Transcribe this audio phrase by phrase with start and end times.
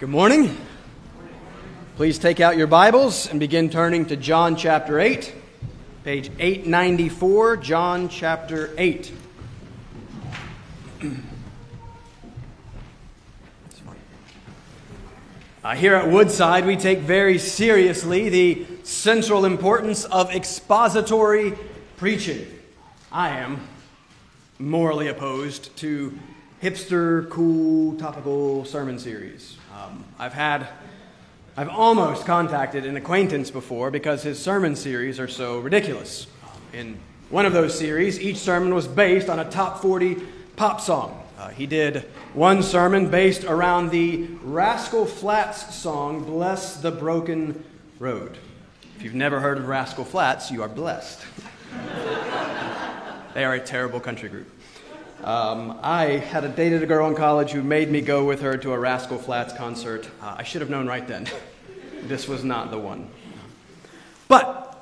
[0.00, 0.56] Good morning.
[1.94, 5.32] Please take out your Bibles and begin turning to John chapter 8,
[6.02, 9.12] page 894, John chapter 8.
[15.62, 21.54] Uh, here at Woodside, we take very seriously the central importance of expository
[21.96, 22.46] preaching.
[23.10, 23.66] I am
[24.58, 26.18] morally opposed to
[26.62, 29.56] hipster, cool, topical sermon series.
[29.74, 30.68] Um, I've had,
[31.56, 36.28] I've almost contacted an acquaintance before because his sermon series are so ridiculous.
[36.72, 36.96] In
[37.28, 40.16] one of those series, each sermon was based on a top 40
[40.54, 41.20] pop song.
[41.36, 47.64] Uh, he did one sermon based around the Rascal Flatts song, Bless the Broken
[47.98, 48.38] Road.
[48.96, 51.20] If you've never heard of Rascal Flatts, you are blessed.
[53.34, 54.48] they are a terrible country group.
[55.24, 58.58] Um, I had a dated a girl in college who made me go with her
[58.58, 60.08] to a Rascal Flatts concert.
[60.20, 61.26] Uh, I should have known right then.
[62.02, 63.08] this was not the one.
[64.28, 64.78] But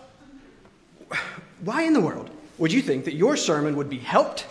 [1.60, 4.46] why in the world would you think that your sermon would be helped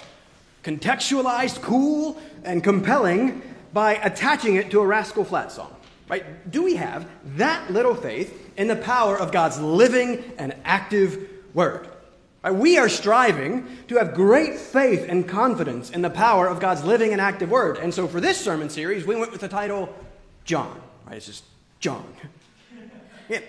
[0.63, 3.41] contextualized, cool, and compelling
[3.73, 5.75] by attaching it to a Rascal Flatts song.
[6.07, 6.49] Right?
[6.51, 11.87] Do we have that little faith in the power of God's living and active word?
[12.49, 17.11] We are striving to have great faith and confidence in the power of God's living
[17.11, 17.77] and active word.
[17.77, 19.93] And so for this sermon series, we went with the title
[20.43, 20.81] John.
[21.05, 21.17] Right?
[21.17, 21.43] It's just
[21.79, 22.05] John.
[23.29, 23.39] Yeah.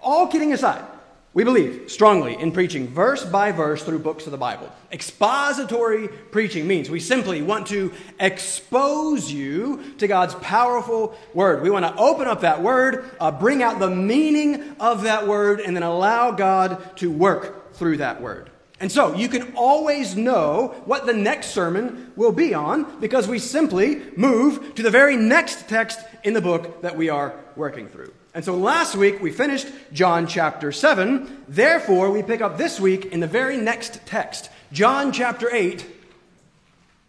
[0.00, 0.84] All kidding aside,
[1.32, 4.70] we believe strongly in preaching verse by verse through books of the Bible.
[4.92, 11.62] Expository preaching means we simply want to expose you to God's powerful word.
[11.62, 15.60] We want to open up that word, uh, bring out the meaning of that word,
[15.60, 18.50] and then allow God to work through that word.
[18.80, 23.38] And so you can always know what the next sermon will be on because we
[23.38, 28.14] simply move to the very next text in the book that we are working through.
[28.32, 31.44] And so last week we finished John chapter 7.
[31.46, 35.84] Therefore, we pick up this week in the very next text, John chapter 8,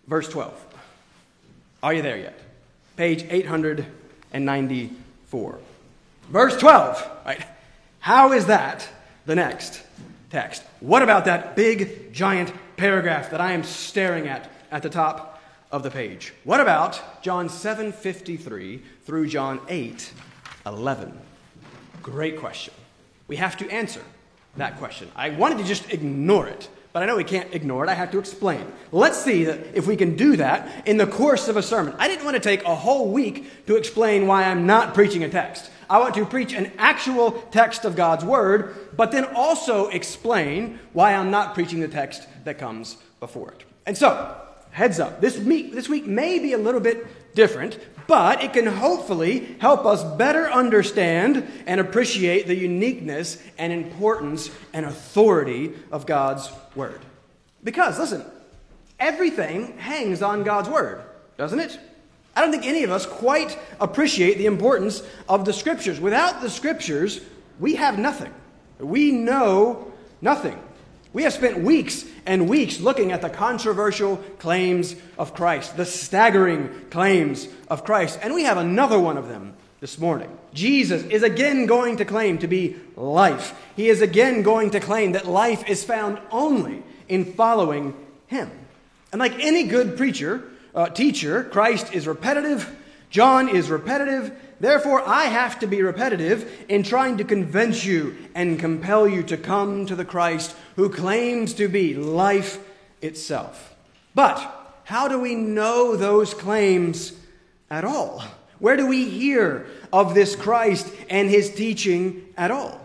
[0.07, 0.67] verse 12.
[1.83, 2.37] Are you there yet?
[2.97, 5.59] Page 894.
[6.29, 7.45] Verse 12, right?
[7.99, 8.89] How is that
[9.25, 9.81] the next
[10.31, 10.63] text?
[10.79, 15.83] What about that big, giant paragraph that I am staring at at the top of
[15.83, 16.33] the page?
[16.43, 20.13] What about John 7:53 through John 8
[20.65, 21.19] 11?
[22.01, 22.73] Great question.
[23.27, 24.01] We have to answer
[24.57, 25.09] that question.
[25.15, 27.89] I wanted to just ignore it, but I know we can't ignore it.
[27.89, 28.65] I have to explain.
[28.91, 31.95] Let's see that if we can do that in the course of a sermon.
[31.99, 35.29] I didn't want to take a whole week to explain why I'm not preaching a
[35.29, 35.71] text.
[35.91, 41.13] I want to preach an actual text of God's Word, but then also explain why
[41.13, 43.65] I'm not preaching the text that comes before it.
[43.85, 44.37] And so,
[44.71, 48.67] heads up, this week, this week may be a little bit different, but it can
[48.67, 56.49] hopefully help us better understand and appreciate the uniqueness and importance and authority of God's
[56.73, 57.01] Word.
[57.65, 58.23] Because, listen,
[58.97, 61.01] everything hangs on God's Word,
[61.35, 61.77] doesn't it?
[62.35, 65.99] I don't think any of us quite appreciate the importance of the Scriptures.
[65.99, 67.19] Without the Scriptures,
[67.59, 68.33] we have nothing.
[68.79, 70.59] We know nothing.
[71.13, 76.69] We have spent weeks and weeks looking at the controversial claims of Christ, the staggering
[76.89, 80.29] claims of Christ, and we have another one of them this morning.
[80.53, 83.59] Jesus is again going to claim to be life.
[83.75, 87.93] He is again going to claim that life is found only in following
[88.27, 88.49] Him.
[89.11, 90.43] And like any good preacher,
[90.73, 92.75] uh, teacher, Christ is repetitive,
[93.09, 98.59] John is repetitive, Therefore, I have to be repetitive in trying to convince you and
[98.59, 102.59] compel you to come to the Christ who claims to be life
[103.01, 103.75] itself.
[104.13, 104.37] But
[104.83, 107.13] how do we know those claims
[107.71, 108.23] at all?
[108.59, 112.79] Where do we hear of this Christ and his teaching at all?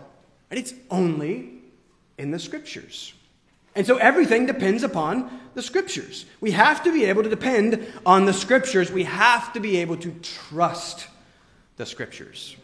[0.49, 1.59] And it's only
[2.17, 3.13] in the scriptures.
[3.75, 6.27] And so everything depends upon the scriptures.
[6.39, 8.91] We have to be able to depend on the scriptures.
[8.91, 11.07] We have to be able to trust
[11.77, 12.55] the scriptures.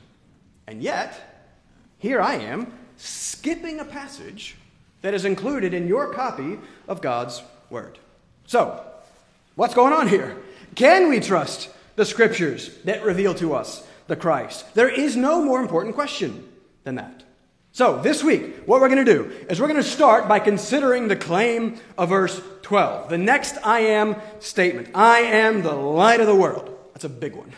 [0.68, 1.50] And yet,
[1.98, 4.58] here I am skipping a passage
[5.02, 7.42] that is included in your copy of God's
[7.72, 7.98] Word.
[8.46, 8.86] So,
[9.56, 10.38] what's going on here?
[10.76, 14.72] Can we trust the scriptures that reveal to us the Christ?
[14.76, 16.48] There is no more important question
[16.84, 17.24] than that.
[17.76, 21.08] So, this week, what we're going to do is we're going to start by considering
[21.08, 23.10] the claim of verse 12.
[23.10, 26.70] The next I am statement I am the light of the world.
[26.94, 27.52] That's a big one.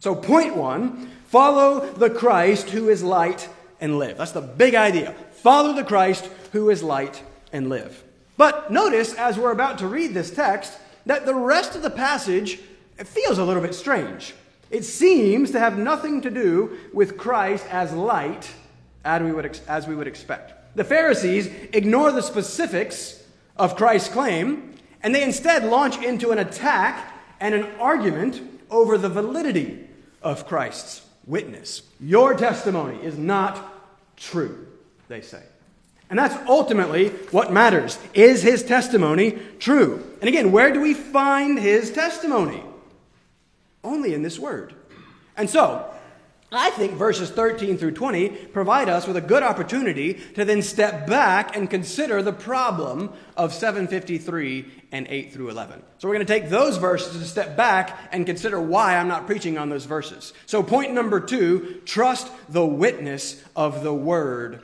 [0.00, 3.48] So, point one follow the Christ who is light
[3.80, 4.18] and live.
[4.18, 5.12] That's the big idea.
[5.32, 8.04] Follow the Christ who is light and live.
[8.36, 12.58] But notice, as we're about to read this text, that the rest of the passage
[12.98, 14.34] feels a little bit strange.
[14.70, 18.52] It seems to have nothing to do with Christ as light
[19.04, 20.76] as we would, as we would expect.
[20.76, 23.22] The Pharisees ignore the specifics
[23.56, 29.08] of Christ's claim, and they instead launch into an attack and an argument over the
[29.08, 29.86] validity
[30.22, 31.82] of Christ's witness.
[32.00, 34.66] Your testimony is not true,
[35.08, 35.42] they say.
[36.10, 37.98] And that's ultimately what matters.
[38.12, 40.04] Is his testimony true?
[40.20, 42.62] And again, where do we find his testimony?
[43.82, 44.74] Only in this word.
[45.36, 45.92] And so,
[46.56, 51.06] I think verses 13 through 20 provide us with a good opportunity to then step
[51.06, 55.82] back and consider the problem of 753 and 8 through 11.
[55.98, 59.26] So we're going to take those verses to step back and consider why I'm not
[59.26, 60.32] preaching on those verses.
[60.46, 64.62] So, point number two trust the witness of the word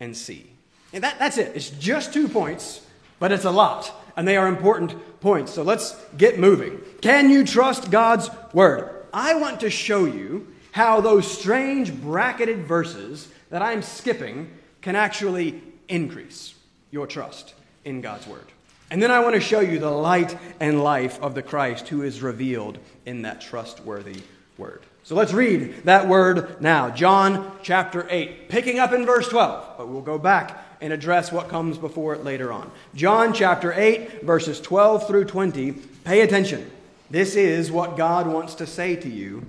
[0.00, 0.50] and see.
[0.92, 1.56] And that, that's it.
[1.56, 2.80] It's just two points,
[3.18, 3.92] but it's a lot.
[4.16, 5.52] And they are important points.
[5.52, 6.80] So let's get moving.
[7.00, 9.04] Can you trust God's word?
[9.12, 14.50] I want to show you how those strange bracketed verses that I'm skipping
[14.82, 16.52] can actually increase
[16.90, 17.54] your trust
[17.84, 18.46] in God's word.
[18.90, 22.02] And then I want to show you the light and life of the Christ who
[22.02, 24.20] is revealed in that trustworthy
[24.58, 24.82] word.
[25.04, 26.90] So let's read that word now.
[26.90, 31.48] John chapter 8, picking up in verse 12, but we'll go back and address what
[31.48, 32.68] comes before it later on.
[32.96, 35.70] John chapter 8, verses 12 through 20.
[36.02, 36.68] Pay attention.
[37.10, 39.46] This is what God wants to say to you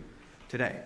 [0.50, 0.85] today.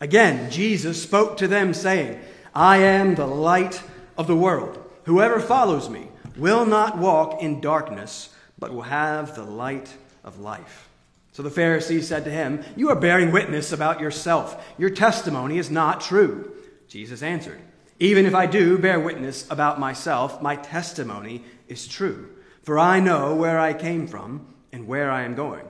[0.00, 2.20] Again, Jesus spoke to them, saying,
[2.54, 3.82] I am the light
[4.16, 4.82] of the world.
[5.04, 9.94] Whoever follows me will not walk in darkness, but will have the light
[10.24, 10.88] of life.
[11.32, 14.66] So the Pharisees said to him, You are bearing witness about yourself.
[14.78, 16.52] Your testimony is not true.
[16.88, 17.60] Jesus answered,
[17.98, 22.30] Even if I do bear witness about myself, my testimony is true.
[22.62, 25.69] For I know where I came from and where I am going.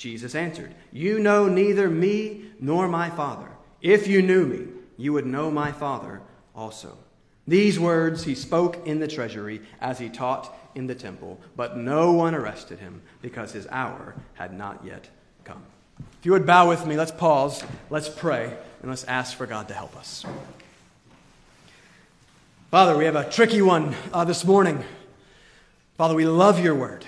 [0.00, 3.50] Jesus answered, You know neither me nor my Father.
[3.82, 4.66] If you knew me,
[4.96, 6.22] you would know my Father
[6.56, 6.96] also.
[7.46, 12.12] These words he spoke in the treasury as he taught in the temple, but no
[12.12, 15.10] one arrested him because his hour had not yet
[15.44, 15.62] come.
[16.18, 19.68] If you would bow with me, let's pause, let's pray, and let's ask for God
[19.68, 20.24] to help us.
[22.70, 24.82] Father, we have a tricky one uh, this morning.
[25.98, 27.04] Father, we love your word.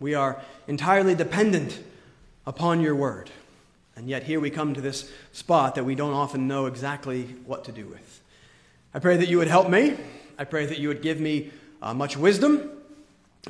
[0.00, 1.84] We are entirely dependent
[2.48, 3.30] upon your word.
[3.94, 7.64] And yet, here we come to this spot that we don't often know exactly what
[7.64, 8.22] to do with.
[8.94, 9.98] I pray that you would help me.
[10.38, 11.50] I pray that you would give me
[11.82, 12.70] uh, much wisdom.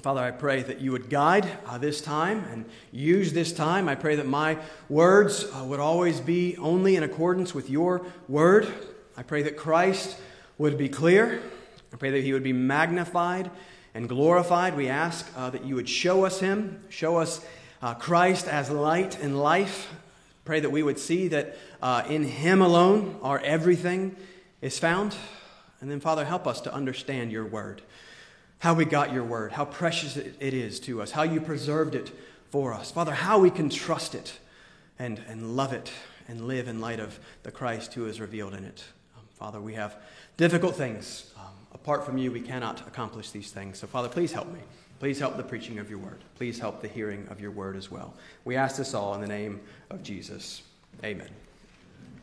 [0.00, 3.88] Father, I pray that you would guide uh, this time and use this time.
[3.88, 4.58] I pray that my
[4.88, 8.66] words uh, would always be only in accordance with your word.
[9.16, 10.18] I pray that Christ
[10.58, 11.40] would be clear.
[11.92, 13.48] I pray that he would be magnified
[13.94, 14.76] and glorified.
[14.76, 17.44] We ask uh, that you would show us him, show us
[17.82, 19.92] uh, Christ as light and life.
[20.44, 24.16] Pray that we would see that uh, in Him alone our everything
[24.60, 25.14] is found.
[25.80, 27.82] And then, Father, help us to understand your word,
[28.58, 32.10] how we got your word, how precious it is to us, how you preserved it
[32.50, 32.90] for us.
[32.90, 34.38] Father, how we can trust it
[34.98, 35.92] and, and love it
[36.26, 38.84] and live in light of the Christ who is revealed in it.
[39.16, 39.96] Um, Father, we have
[40.36, 41.32] difficult things.
[41.38, 43.78] Um, apart from you, we cannot accomplish these things.
[43.78, 44.60] So, Father, please help me.
[45.00, 46.18] Please help the preaching of your word.
[46.36, 48.14] Please help the hearing of your word as well.
[48.44, 50.62] We ask this all in the name of Jesus.
[51.04, 51.28] Amen.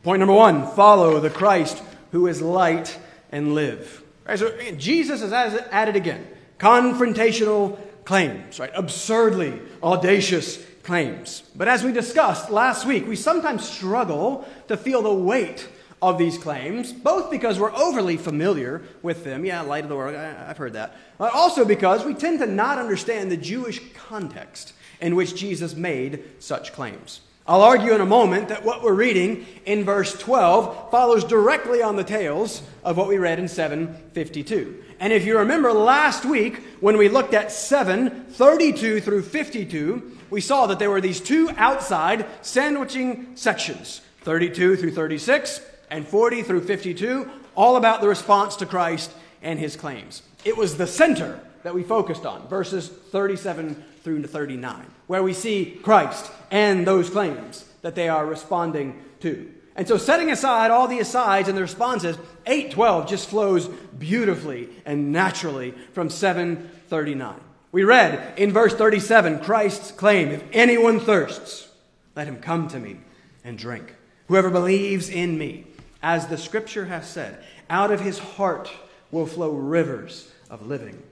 [0.02, 2.98] Point number one follow the Christ who is light
[3.32, 4.02] and live.
[4.26, 6.26] Right, so Jesus is at it again.
[6.58, 8.70] Confrontational claims, right?
[8.74, 11.42] Absurdly audacious claims.
[11.54, 15.68] But as we discussed last week, we sometimes struggle to feel the weight
[16.02, 19.44] of these claims, both because we're overly familiar with them.
[19.44, 20.96] Yeah, light of the world, I, have heard that.
[21.18, 26.22] But also because we tend to not understand the Jewish context in which Jesus made
[26.38, 27.20] such claims.
[27.48, 31.94] I'll argue in a moment that what we're reading in verse 12 follows directly on
[31.94, 34.82] the tails of what we read in 752.
[34.98, 40.66] And if you remember last week when we looked at 732 through 52, we saw
[40.66, 47.30] that there were these two outside sandwiching sections 32 through 36 and 40 through 52,
[47.54, 49.12] all about the response to Christ
[49.42, 50.22] and his claims.
[50.44, 55.78] It was the center that we focused on, verses 37 through 39, where we see
[55.82, 59.52] Christ and those claims that they are responding to.
[59.74, 62.16] And so, setting aside all the asides and the responses,
[62.46, 67.38] 812 just flows beautifully and naturally from 739.
[67.72, 71.68] We read in verse 37 Christ's claim If anyone thirsts,
[72.14, 73.00] let him come to me
[73.44, 73.94] and drink.
[74.28, 75.65] Whoever believes in me,
[76.06, 78.70] as the scripture has said, out of his heart
[79.10, 81.02] will flow rivers of living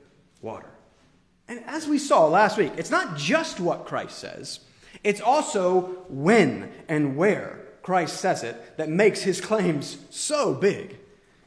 [0.41, 0.71] water.
[1.49, 4.61] And as we saw last week, it's not just what Christ says,
[5.03, 10.97] it's also when and where Christ says it that makes his claims so big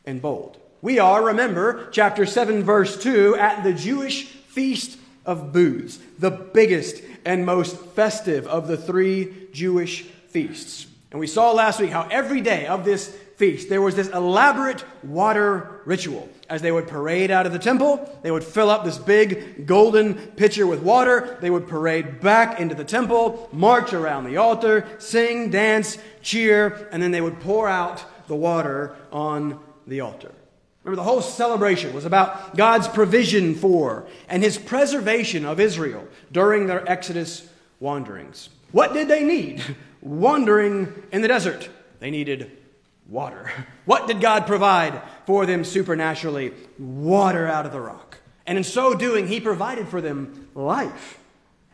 [0.06, 0.58] and bold.
[0.82, 7.02] We are, remember, chapter 7, verse 2, at the Jewish feast of booths, the biggest
[7.24, 10.86] and most festive of the three Jewish feasts.
[11.12, 14.84] And we saw last week how every day of this feast there was this elaborate
[15.04, 16.28] water ritual.
[16.50, 20.16] As they would parade out of the temple, they would fill up this big golden
[20.16, 21.38] pitcher with water.
[21.40, 27.02] They would parade back into the temple, march around the altar, sing, dance, cheer, and
[27.02, 30.32] then they would pour out the water on the altar.
[30.84, 36.66] Remember, the whole celebration was about God's provision for and his preservation of Israel during
[36.66, 37.48] their Exodus
[37.80, 38.50] wanderings.
[38.72, 39.62] What did they need
[40.02, 41.70] wandering in the desert?
[42.00, 42.52] They needed
[43.08, 43.52] water.
[43.86, 46.54] What did God provide for them supernaturally?
[46.78, 48.18] Water out of the rock.
[48.46, 51.18] And in so doing, He provided for them life.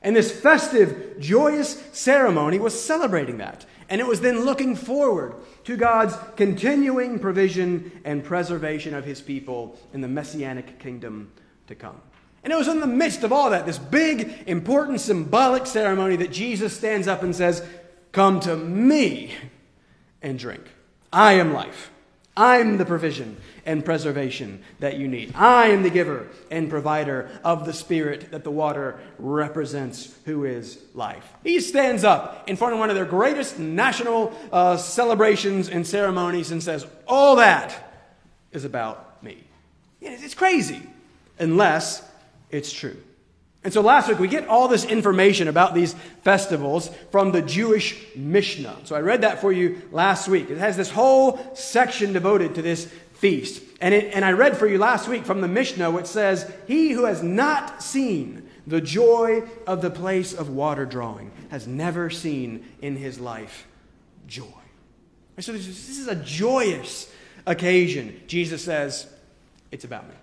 [0.03, 3.65] And this festive, joyous ceremony was celebrating that.
[3.89, 9.79] And it was then looking forward to God's continuing provision and preservation of His people
[9.93, 11.31] in the messianic kingdom
[11.67, 12.01] to come.
[12.43, 16.31] And it was in the midst of all that, this big, important, symbolic ceremony, that
[16.31, 17.65] Jesus stands up and says,
[18.11, 19.33] Come to me
[20.21, 20.63] and drink.
[21.13, 21.91] I am life.
[22.35, 25.33] I'm the provision and preservation that you need.
[25.35, 30.79] I am the giver and provider of the Spirit that the water represents, who is
[30.95, 31.31] life.
[31.43, 36.51] He stands up in front of one of their greatest national uh, celebrations and ceremonies
[36.51, 37.93] and says, All that
[38.51, 39.43] is about me.
[40.01, 40.81] It's crazy,
[41.37, 42.03] unless
[42.49, 42.97] it's true.
[43.63, 47.97] And so last week we get all this information about these festivals from the Jewish
[48.15, 48.77] Mishnah.
[48.83, 50.49] So I read that for you last week.
[50.49, 53.63] It has this whole section devoted to this feast.
[53.79, 56.91] And, it, and I read for you last week from the Mishnah, which says, He
[56.91, 62.65] who has not seen the joy of the place of water drawing has never seen
[62.81, 63.67] in his life
[64.27, 64.45] joy.
[65.35, 67.11] And so this is a joyous
[67.45, 68.21] occasion.
[68.27, 69.07] Jesus says,
[69.71, 70.15] It's about me.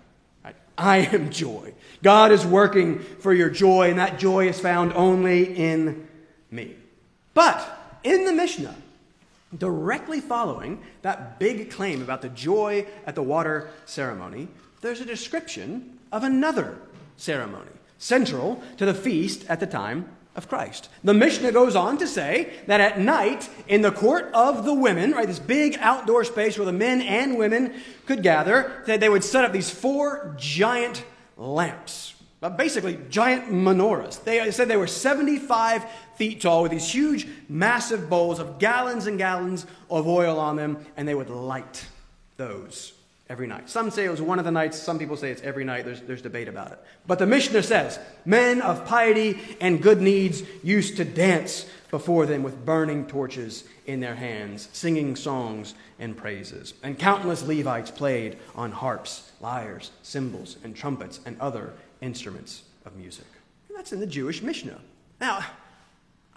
[0.81, 1.73] I am joy.
[2.01, 6.07] God is working for your joy, and that joy is found only in
[6.49, 6.75] me.
[7.35, 8.75] But in the Mishnah,
[9.55, 14.47] directly following that big claim about the joy at the water ceremony,
[14.81, 16.79] there's a description of another
[17.15, 17.69] ceremony
[17.99, 20.89] central to the feast at the time of Christ.
[21.03, 25.11] The Mishnah goes on to say that at night, in the court of the women,
[25.11, 27.73] right, this big outdoor space where the men and women
[28.05, 31.03] could gather, that they would set up these four giant
[31.37, 32.15] lamps.
[32.41, 34.23] Uh, basically, giant menorahs.
[34.23, 35.85] They said they were 75
[36.15, 40.83] feet tall with these huge, massive bowls of gallons and gallons of oil on them,
[40.97, 41.85] and they would light
[42.37, 42.93] those
[43.31, 43.69] every night.
[43.69, 45.85] Some say it was one of the nights, some people say it's every night.
[45.85, 46.79] There's, there's debate about it.
[47.07, 52.43] But the Mishnah says men of piety and good needs used to dance before them
[52.43, 56.73] with burning torches in their hands, singing songs and praises.
[56.83, 61.71] And countless Levites played on harps, lyres, cymbals, and trumpets, and other
[62.01, 63.27] instruments of music.
[63.69, 64.79] And that's in the Jewish Mishnah.
[65.21, 65.45] Now,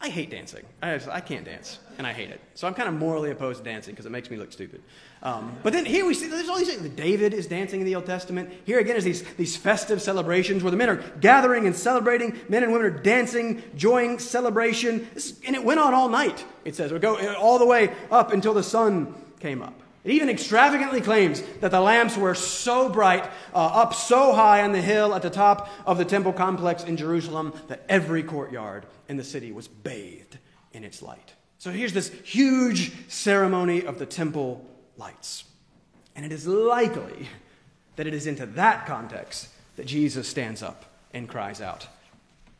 [0.00, 0.64] I hate dancing.
[0.82, 2.40] I, I, can't dance, and I hate it.
[2.54, 4.82] So I'm kind of morally opposed to dancing because it makes me look stupid.
[5.24, 6.86] Um, but then here we see there's all these things.
[6.90, 8.52] David is dancing in the Old Testament.
[8.66, 12.38] Here again is these, these festive celebrations where the men are gathering and celebrating.
[12.50, 15.08] Men and women are dancing, joying celebration.
[15.46, 16.92] And it went on all night, it says.
[16.92, 19.80] We go all the way up until the sun came up.
[20.04, 24.72] It even extravagantly claims that the lamps were so bright, uh, up so high on
[24.72, 29.16] the hill at the top of the temple complex in Jerusalem, that every courtyard in
[29.16, 30.36] the city was bathed
[30.72, 31.32] in its light.
[31.56, 35.44] So here's this huge ceremony of the temple lights.
[36.16, 37.28] And it is likely
[37.96, 41.86] that it is into that context that Jesus stands up and cries out,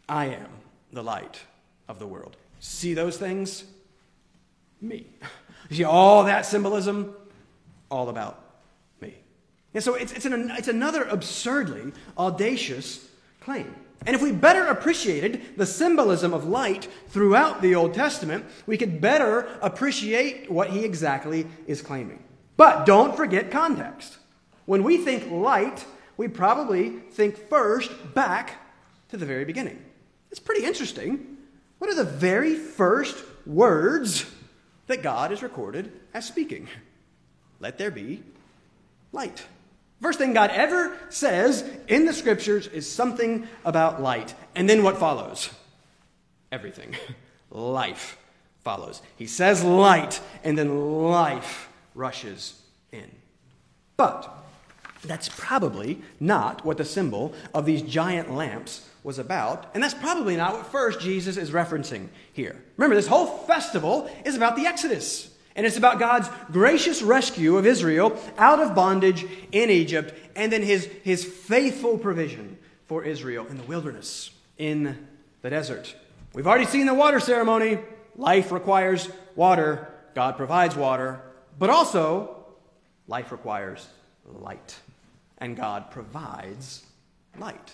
[0.09, 0.49] I am
[0.93, 1.41] the light
[1.89, 2.37] of the world.
[2.61, 3.65] See those things?
[4.81, 5.07] Me.
[5.71, 7.15] See all that symbolism?
[7.95, 8.41] all about
[9.01, 9.15] me.
[9.73, 13.09] And so it's, it's, an, it's another absurdly audacious
[13.41, 13.75] claim.
[14.07, 19.01] And if we better appreciated the symbolism of light throughout the Old Testament, we could
[19.01, 22.23] better appreciate what he exactly is claiming.
[22.57, 24.19] But don't forget context.
[24.67, 25.85] When we think light,
[26.17, 28.61] we probably think first back
[29.09, 29.83] to the very beginning.
[30.31, 31.37] It's pretty interesting.
[31.79, 34.27] What are the very first words
[34.87, 36.69] that God is recorded as speaking.
[37.61, 38.23] Let there be
[39.13, 39.45] light.
[40.05, 44.35] First thing God ever says in the scriptures is something about light.
[44.55, 45.49] And then what follows?
[46.53, 46.95] Everything.
[47.51, 48.19] Life
[48.63, 49.01] follows.
[49.17, 52.61] He says light, and then life rushes
[52.93, 53.11] in.
[53.97, 54.31] But
[55.03, 60.37] that's probably not what the symbol of these giant lamps was about, and that's probably
[60.37, 62.63] not what first Jesus is referencing here.
[62.77, 65.34] Remember, this whole festival is about the Exodus.
[65.57, 70.63] And it's about God's gracious rescue of Israel out of bondage in Egypt, and then
[70.63, 75.07] his, his faithful provision for Israel in the wilderness, in
[75.43, 75.95] the desert.
[76.33, 77.79] We've already seen the water ceremony.
[78.17, 81.21] Life requires water, God provides water,
[81.59, 82.45] but also
[83.07, 83.87] life requires
[84.27, 84.81] light,
[85.39, 86.85] and God provides
[87.39, 87.73] light.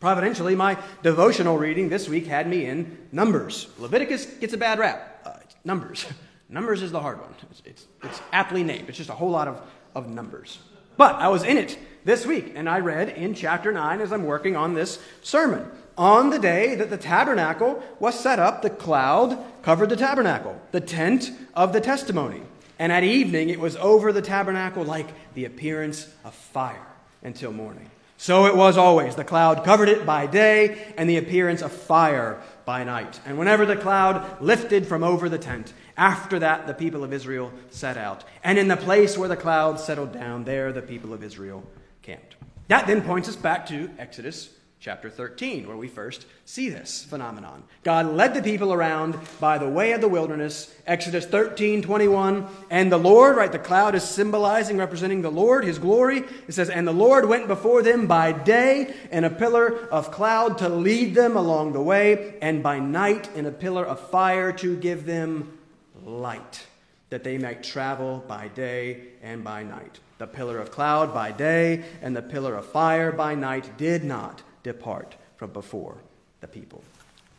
[0.00, 3.68] Providentially, my devotional reading this week had me in Numbers.
[3.78, 5.22] Leviticus gets a bad rap.
[5.24, 6.04] Uh, numbers.
[6.48, 7.34] Numbers is the hard one.
[7.50, 8.88] It's, it's, it's, aptly named.
[8.88, 9.60] It's just a whole lot of,
[9.94, 10.58] of numbers.
[10.96, 14.24] But I was in it this week, and I read in chapter 9 as I'm
[14.24, 15.70] working on this sermon.
[15.96, 20.80] On the day that the tabernacle was set up, the cloud covered the tabernacle, the
[20.80, 22.42] tent of the testimony.
[22.78, 26.86] And at evening it was over the tabernacle like the appearance of fire
[27.22, 27.90] until morning.
[28.16, 29.16] So it was always.
[29.16, 33.20] The cloud covered it by day, and the appearance of fire by night.
[33.26, 37.52] And whenever the cloud lifted from over the tent, after that the people of Israel
[37.70, 38.24] set out.
[38.42, 41.64] And in the place where the cloud settled down, there the people of Israel
[42.02, 42.36] camped.
[42.68, 44.50] That then points us back to Exodus
[44.84, 47.62] chapter 13, where we first see this phenomenon.
[47.84, 52.46] God led the people around by the way of the wilderness, Exodus 13, 21.
[52.68, 56.24] And the Lord, right, the cloud is symbolizing, representing the Lord, his glory.
[56.46, 60.58] It says, And the Lord went before them by day in a pillar of cloud
[60.58, 64.76] to lead them along the way, and by night in a pillar of fire to
[64.76, 65.58] give them
[66.04, 66.66] light,
[67.10, 70.00] that they might travel by day and by night.
[70.18, 74.42] The pillar of cloud by day and the pillar of fire by night did not
[74.62, 75.98] depart from before
[76.40, 76.82] the people.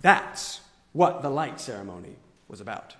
[0.01, 0.61] That's
[0.93, 2.15] what the light ceremony
[2.47, 2.95] was about.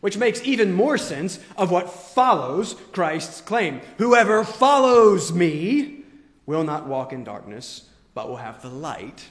[0.00, 3.80] Which makes even more sense of what follows Christ's claim.
[3.98, 6.04] Whoever follows me
[6.44, 9.28] will not walk in darkness, but will have the light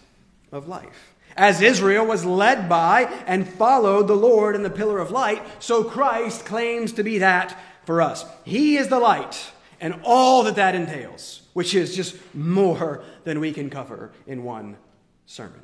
[0.52, 1.11] of life.
[1.36, 5.84] As Israel was led by and followed the Lord in the pillar of light, so
[5.84, 8.26] Christ claims to be that for us.
[8.44, 13.52] He is the light and all that that entails, which is just more than we
[13.52, 14.78] can cover in one
[15.26, 15.62] sermon.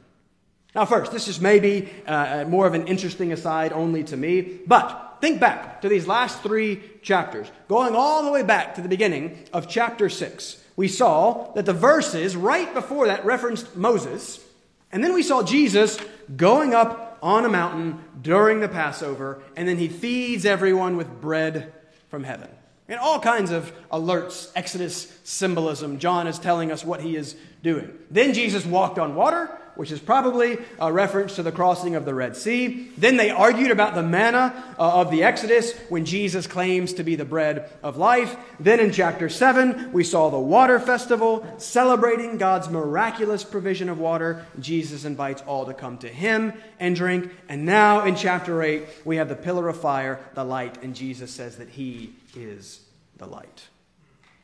[0.76, 5.18] Now, first, this is maybe uh, more of an interesting aside only to me, but
[5.22, 7.48] think back to these last three chapters.
[7.68, 11.74] Going all the way back to the beginning of chapter 6, we saw that the
[11.74, 14.44] verses right before that referenced Moses,
[14.92, 15.98] and then we saw Jesus
[16.36, 21.74] going up on a mountain during the Passover, and then he feeds everyone with bread
[22.10, 22.50] from heaven.
[22.88, 26.00] And all kinds of alerts, Exodus symbolism.
[26.00, 27.92] John is telling us what he is doing.
[28.10, 32.14] Then Jesus walked on water, which is probably a reference to the crossing of the
[32.14, 32.90] Red Sea.
[32.98, 37.16] Then they argued about the manna uh, of the Exodus when Jesus claims to be
[37.16, 38.36] the bread of life.
[38.60, 44.46] Then in chapter 7, we saw the water festival celebrating God's miraculous provision of water.
[44.60, 47.32] Jesus invites all to come to him and drink.
[47.48, 51.32] And now in chapter 8, we have the pillar of fire, the light, and Jesus
[51.32, 52.82] says that he is
[53.18, 53.68] the light.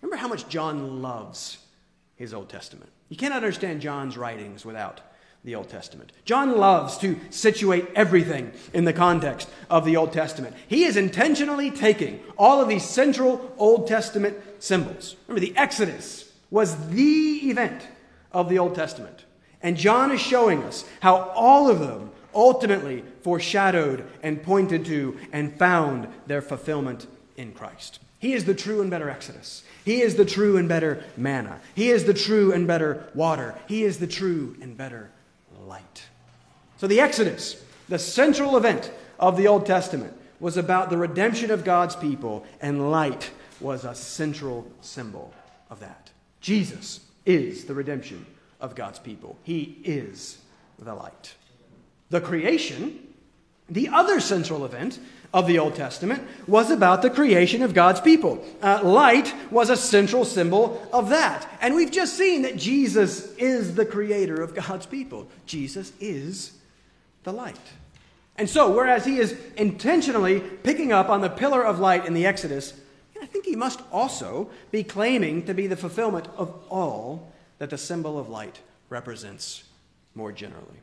[0.01, 1.57] Remember how much John loves
[2.15, 2.89] his Old Testament.
[3.09, 5.01] You cannot understand John's writings without
[5.43, 6.11] the Old Testament.
[6.23, 10.55] John loves to situate everything in the context of the Old Testament.
[10.67, 15.15] He is intentionally taking all of these central Old Testament symbols.
[15.27, 17.87] Remember, the Exodus was the event
[18.31, 19.25] of the Old Testament.
[19.61, 25.57] And John is showing us how all of them ultimately foreshadowed and pointed to and
[25.57, 27.99] found their fulfillment in Christ.
[28.19, 29.63] He is the true and better Exodus.
[29.83, 31.59] He is the true and better manna.
[31.75, 33.55] He is the true and better water.
[33.67, 35.11] He is the true and better
[35.73, 36.03] light.
[36.77, 41.63] So, the Exodus, the central event of the Old Testament, was about the redemption of
[41.63, 45.33] God's people, and light was a central symbol
[45.71, 46.11] of that.
[46.41, 48.25] Jesus is the redemption
[48.61, 50.37] of God's people, He is
[50.77, 51.33] the light.
[52.11, 52.99] The creation,
[53.67, 54.99] the other central event,
[55.33, 58.43] of the Old Testament was about the creation of God's people.
[58.61, 61.49] Uh, light was a central symbol of that.
[61.59, 65.27] And we've just seen that Jesus is the creator of God's people.
[65.47, 66.53] Jesus is
[67.23, 67.59] the light.
[68.37, 72.25] And so, whereas he is intentionally picking up on the pillar of light in the
[72.25, 72.73] Exodus,
[73.21, 77.77] I think he must also be claiming to be the fulfillment of all that the
[77.77, 79.63] symbol of light represents
[80.13, 80.81] more generally.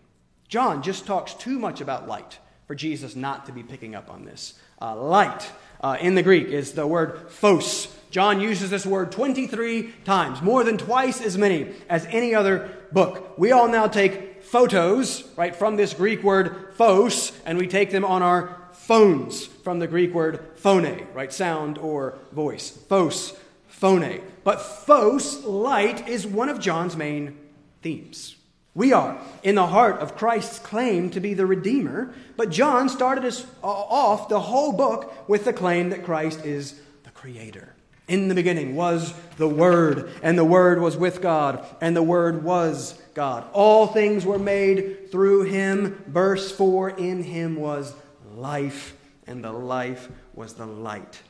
[0.48, 2.38] John just talks too much about light
[2.70, 4.54] for Jesus not to be picking up on this.
[4.80, 7.88] Uh, light uh, in the Greek is the word phos.
[8.12, 13.36] John uses this word 23 times, more than twice as many as any other book.
[13.36, 18.04] We all now take photos, right, from this Greek word phos, and we take them
[18.04, 22.70] on our phones from the Greek word phone, right, sound or voice.
[22.70, 24.20] Phos, phone.
[24.44, 27.36] But phos, light, is one of John's main
[27.82, 28.36] themes.
[28.74, 33.24] We are in the heart of Christ's claim to be the Redeemer, but John started
[33.24, 37.74] us uh, off the whole book with the claim that Christ is the Creator.
[38.06, 42.44] In the beginning was the Word, and the Word was with God, and the Word
[42.44, 43.44] was God.
[43.52, 46.02] All things were made through Him.
[46.06, 47.92] Verse 4 In Him was
[48.34, 51.20] life, and the life was the light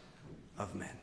[0.58, 0.99] of men.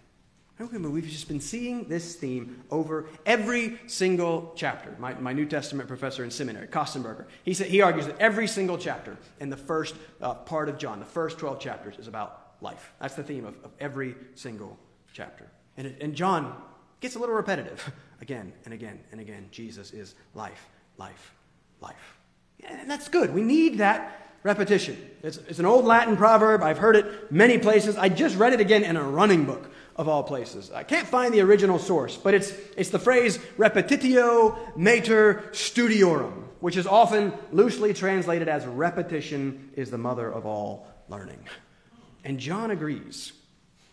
[0.60, 4.96] We've just been seeing this theme over every single chapter.
[4.98, 8.78] My, my New Testament professor in seminary, Kostenberger, he, said, he argues that every single
[8.78, 12.92] chapter in the first uh, part of John, the first 12 chapters, is about life.
[13.00, 14.80] That's the theme of, of every single
[15.14, 15.48] chapter.
[15.78, 16.60] And, and John
[17.02, 17.92] gets a little repetitive
[18.22, 19.50] again and again and again.
[19.52, 20.68] Jesus is life,
[20.98, 21.36] life,
[21.82, 22.18] life.
[22.64, 23.32] And that's good.
[23.32, 24.98] We need that repetition.
[25.22, 26.64] It's, it's, an old Latin proverb.
[26.64, 27.96] I've heard it many places.
[27.96, 30.72] I just read it again in a running book of all places.
[30.72, 36.78] I can't find the original source, but it's, it's the phrase repetitio mater studiorum, which
[36.78, 41.40] is often loosely translated as repetition is the mother of all learning.
[42.24, 43.32] And John agrees.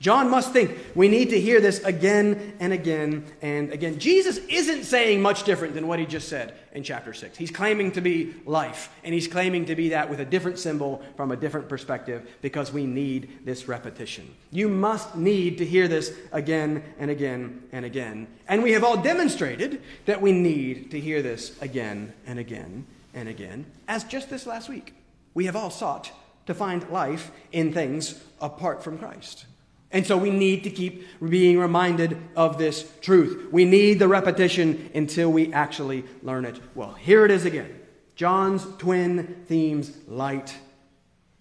[0.05, 3.99] John must think we need to hear this again and again and again.
[3.99, 7.39] Jesus isn't saying much different than what he just said in chapter 6.
[7.39, 11.03] He's claiming to be life, and he's claiming to be that with a different symbol
[11.17, 14.29] from a different perspective because we need this repetition.
[14.51, 18.27] You must need to hear this again and again and again.
[18.47, 23.27] And we have all demonstrated that we need to hear this again and again and
[23.27, 24.93] again, as just this last week.
[25.33, 26.13] We have all sought
[26.45, 29.47] to find life in things apart from Christ.
[29.95, 33.51] And so we need to keep being reminded of this truth.
[33.53, 36.95] We need the repetition until we actually learn it well.
[36.95, 37.81] Here it is again
[38.17, 40.57] John's twin themes light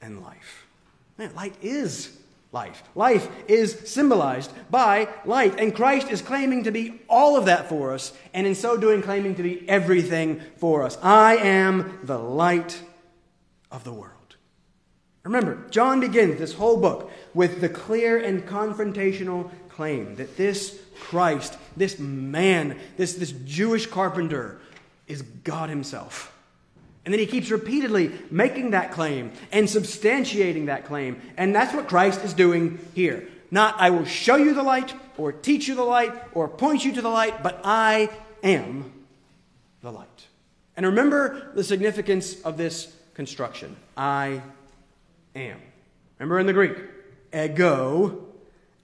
[0.01, 0.67] and life.
[1.17, 2.15] Man, light is
[2.51, 2.83] life.
[2.93, 7.93] Life is symbolized by light, and Christ is claiming to be all of that for
[7.93, 10.97] us, and in so doing, claiming to be everything for us.
[11.01, 12.79] I am the light
[13.71, 14.12] of the world.
[15.23, 21.57] Remember, John begins this whole book with the clear and confrontational claim that this Christ,
[21.77, 24.59] this man, this, this Jewish carpenter,
[25.07, 26.33] is God Himself.
[27.05, 31.21] And then he keeps repeatedly making that claim and substantiating that claim.
[31.35, 33.27] And that's what Christ is doing here.
[33.51, 36.93] Not, I will show you the light, or teach you the light, or point you
[36.93, 38.09] to the light, but I
[38.41, 38.91] am
[39.81, 40.07] the light.
[40.75, 44.41] And remember the significance of this construction I
[45.35, 45.59] am.
[46.19, 46.77] Remember in the Greek,
[47.33, 48.25] ego,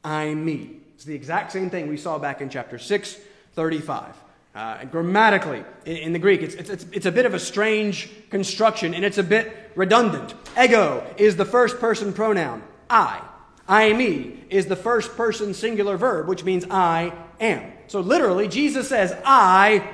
[0.03, 0.79] eimi.
[0.95, 3.17] It's the exact same thing we saw back in chapter 6,
[3.53, 4.15] 35.
[4.55, 8.93] Uh, grammatically, in, in, the Greek, it's, it's, it's a bit of a strange construction
[8.93, 10.33] and it's a bit redundant.
[10.61, 13.21] Ego is the first person pronoun, I.
[13.69, 17.71] Eimi is the first person singular verb, which means I am.
[17.87, 19.87] So literally, Jesus says, I,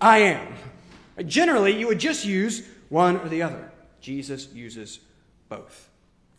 [0.00, 0.54] I am.
[1.26, 3.72] Generally, you would just use one or the other.
[4.00, 5.00] Jesus uses
[5.48, 5.90] both.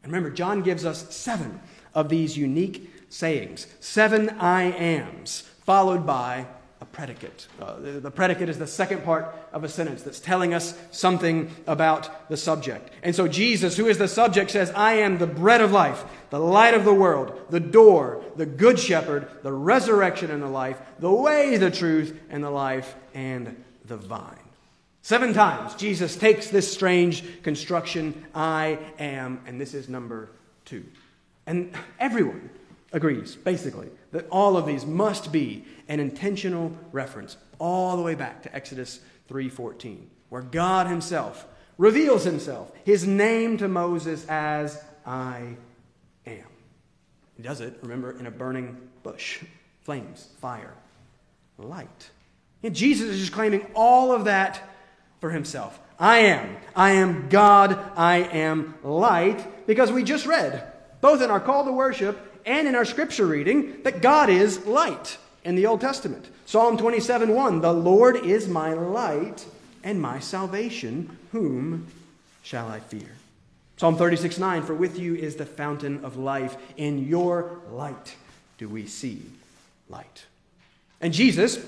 [0.08, 1.60] And remember, John gives us seven
[1.94, 6.48] of these unique sayings, seven I ams, followed by
[6.80, 7.50] a predicate.
[7.62, 11.54] Uh, the, the, predicate is the second part of a sentence that's telling us something
[11.68, 12.90] about the subject.
[13.04, 16.40] And so Jesus, who is the subject, says, I am the bread of life, the
[16.40, 21.12] light of the world, the door, the good shepherd, the resurrection and the life, the
[21.12, 24.47] way, the truth, and the life, and the vine.
[25.08, 30.32] Seven times Jesus takes this strange construction, I am, and this is number
[30.66, 30.84] two.
[31.46, 32.50] And everyone
[32.92, 38.44] agrees, basically, that all of these must be an intentional reference all the way back
[38.44, 45.56] to Exodus 3:14, where God himself reveals himself, his name to Moses as I
[46.26, 46.50] am.
[47.38, 49.42] He does it, remember, in a burning bush,
[49.84, 50.74] flames, fire,
[51.58, 52.10] light.
[52.62, 54.74] And Jesus is just claiming all of that
[55.20, 55.80] for himself.
[56.00, 56.58] I am.
[56.76, 57.78] I am God.
[57.96, 59.46] I am light.
[59.68, 60.64] Because we just read,
[61.02, 65.18] both in our call to worship and in our scripture reading, that God is light
[65.44, 66.30] in the Old Testament.
[66.46, 69.46] Psalm 27 1 The Lord is my light
[69.84, 71.18] and my salvation.
[71.32, 71.88] Whom
[72.44, 73.16] shall I fear?
[73.78, 76.58] Psalm 36 9 For with you is the fountain of life.
[76.78, 78.16] In your light
[78.58, 79.22] do we see
[79.90, 80.26] light.
[81.00, 81.64] And Jesus,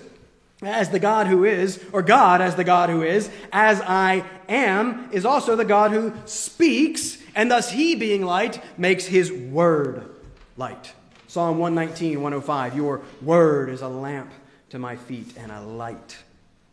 [0.61, 5.09] as the God who is, or God as the God who is, as I am,
[5.11, 10.09] is also the God who speaks And thus he, being light, makes his word
[10.57, 10.93] light.
[11.27, 14.31] Psalm 119, 105 Your word is a lamp
[14.71, 16.17] to my feet and a light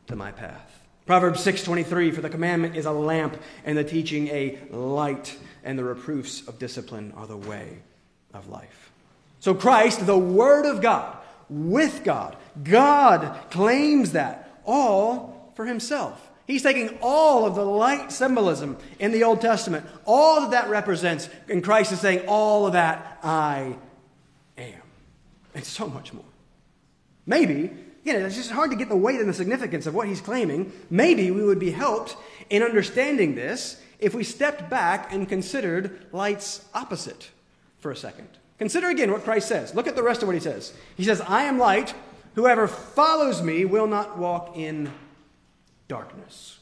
[0.08, 0.80] to my path.
[1.06, 5.84] Proverbs 6:23 For the commandment is a lamp and the teaching a light and the
[5.84, 7.78] reproofs of discipline are the way
[8.34, 8.90] of life.
[9.40, 11.16] So Christ, the word of God,
[11.48, 16.30] with God, God claims that all for himself.
[16.46, 21.28] He's taking all of the light symbolism in the Old Testament, all that that represents,
[21.48, 23.76] and Christ is saying, All of that I
[24.56, 24.82] am.
[25.54, 26.24] And so much more.
[27.26, 27.72] Maybe,
[28.04, 30.20] you know, it's just hard to get the weight and the significance of what he's
[30.20, 30.72] claiming.
[30.88, 32.16] Maybe we would be helped
[32.48, 37.30] in understanding this if we stepped back and considered light's opposite
[37.78, 38.28] for a second.
[38.58, 39.74] Consider again what Christ says.
[39.74, 40.72] Look at the rest of what he says.
[40.96, 41.94] He says, I am light.
[42.36, 44.92] Whoever follows me will not walk in
[45.88, 46.58] darkness.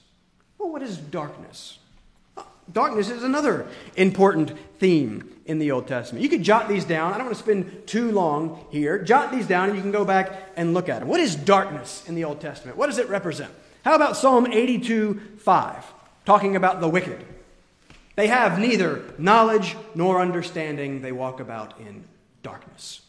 [0.56, 1.80] Well, what is darkness?
[2.72, 6.22] Darkness is another important theme in the Old Testament.
[6.22, 7.12] You could jot these down.
[7.12, 9.02] I don't want to spend too long here.
[9.02, 11.08] Jot these down and you can go back and look at them.
[11.08, 12.78] What is darkness in the Old Testament?
[12.78, 13.52] What does it represent?
[13.84, 15.84] How about Psalm 82 5,
[16.24, 17.24] talking about the wicked?
[18.14, 21.02] They have neither knowledge nor understanding.
[21.02, 22.04] They walk about in
[22.44, 23.00] darkness.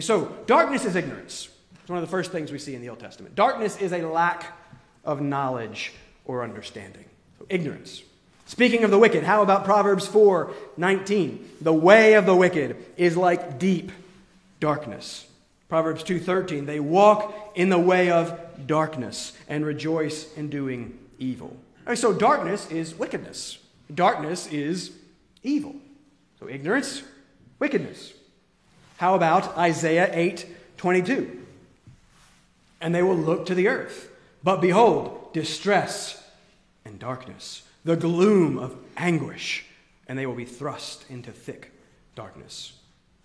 [0.00, 1.50] So, darkness is ignorance.
[1.84, 3.34] It's one of the first things we see in the Old Testament.
[3.34, 4.56] Darkness is a lack
[5.04, 5.92] of knowledge
[6.24, 7.04] or understanding.
[7.38, 8.02] So ignorance.
[8.46, 11.46] Speaking of the wicked, how about Proverbs 4 19?
[11.60, 13.92] The way of the wicked is like deep
[14.60, 15.26] darkness.
[15.68, 21.54] Proverbs 2:13 they walk in the way of darkness and rejoice in doing evil.
[21.84, 23.58] Right, so darkness is wickedness.
[23.94, 24.92] Darkness is
[25.42, 25.76] evil.
[26.40, 27.02] So ignorance,
[27.58, 28.14] wickedness.
[28.96, 31.43] How about Isaiah 8:22?
[32.80, 34.10] And they will look to the earth
[34.44, 36.22] but behold, distress
[36.84, 39.64] and darkness, the gloom of anguish,
[40.06, 41.72] and they will be thrust into thick
[42.14, 42.74] darkness.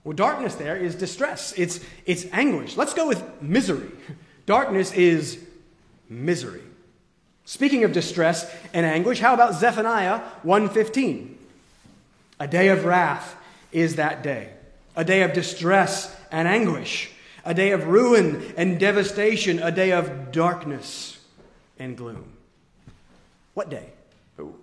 [0.05, 2.77] Well, darkness there is distress, it's, it's anguish.
[2.77, 3.91] Let's go with misery.
[4.45, 5.45] Darkness is
[6.07, 6.61] misery.
[7.43, 11.35] Speaking of distress and anguish, how about Zephaniah 1:15?
[12.39, 13.35] A day of wrath
[13.73, 14.51] is that day,
[14.95, 17.11] a day of distress and anguish
[17.49, 21.17] a day of ruin and devastation, a day of darkness
[21.79, 22.31] and gloom.
[23.55, 23.87] What day?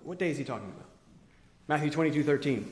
[0.05, 0.87] What day is he talking about?
[1.67, 2.71] Matthew 22 13.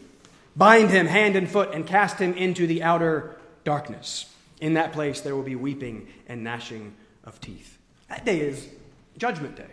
[0.55, 4.33] Bind him hand and foot and cast him into the outer darkness.
[4.61, 6.93] In that place there will be weeping and gnashing
[7.25, 7.77] of teeth.
[8.07, 8.69] That day is
[9.17, 9.71] judgment day.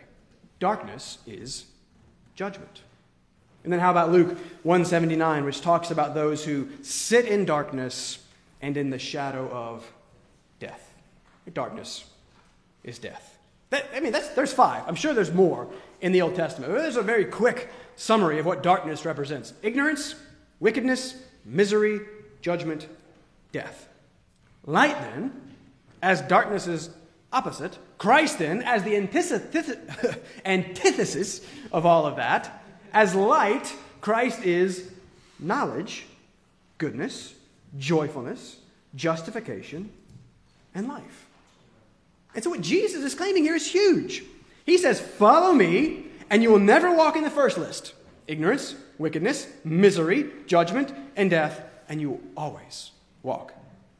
[0.58, 1.66] Darkness is
[2.34, 2.82] judgment.
[3.62, 8.18] And then how about Luke 179 which talks about those who sit in darkness
[8.60, 9.88] and in the shadow of.
[11.52, 12.04] Darkness
[12.84, 13.38] is death.
[13.70, 14.84] That, I mean, there's five.
[14.86, 15.68] I'm sure there's more
[16.00, 16.72] in the Old Testament.
[16.72, 20.14] There's a very quick summary of what darkness represents ignorance,
[20.60, 22.00] wickedness, misery,
[22.42, 22.86] judgment,
[23.50, 23.88] death.
[24.66, 25.32] Light, then,
[26.02, 26.90] as darkness's
[27.32, 28.96] opposite, Christ, then, as the
[30.44, 31.40] antithesis
[31.72, 34.90] of all of that, as light, Christ is
[35.38, 36.06] knowledge,
[36.78, 37.34] goodness,
[37.78, 38.56] joyfulness,
[38.94, 39.90] justification,
[40.74, 41.21] and life.
[42.34, 44.22] And so, what Jesus is claiming here is huge.
[44.64, 47.94] He says, Follow me, and you will never walk in the first list
[48.26, 52.92] ignorance, wickedness, misery, judgment, and death, and you will always
[53.22, 53.52] walk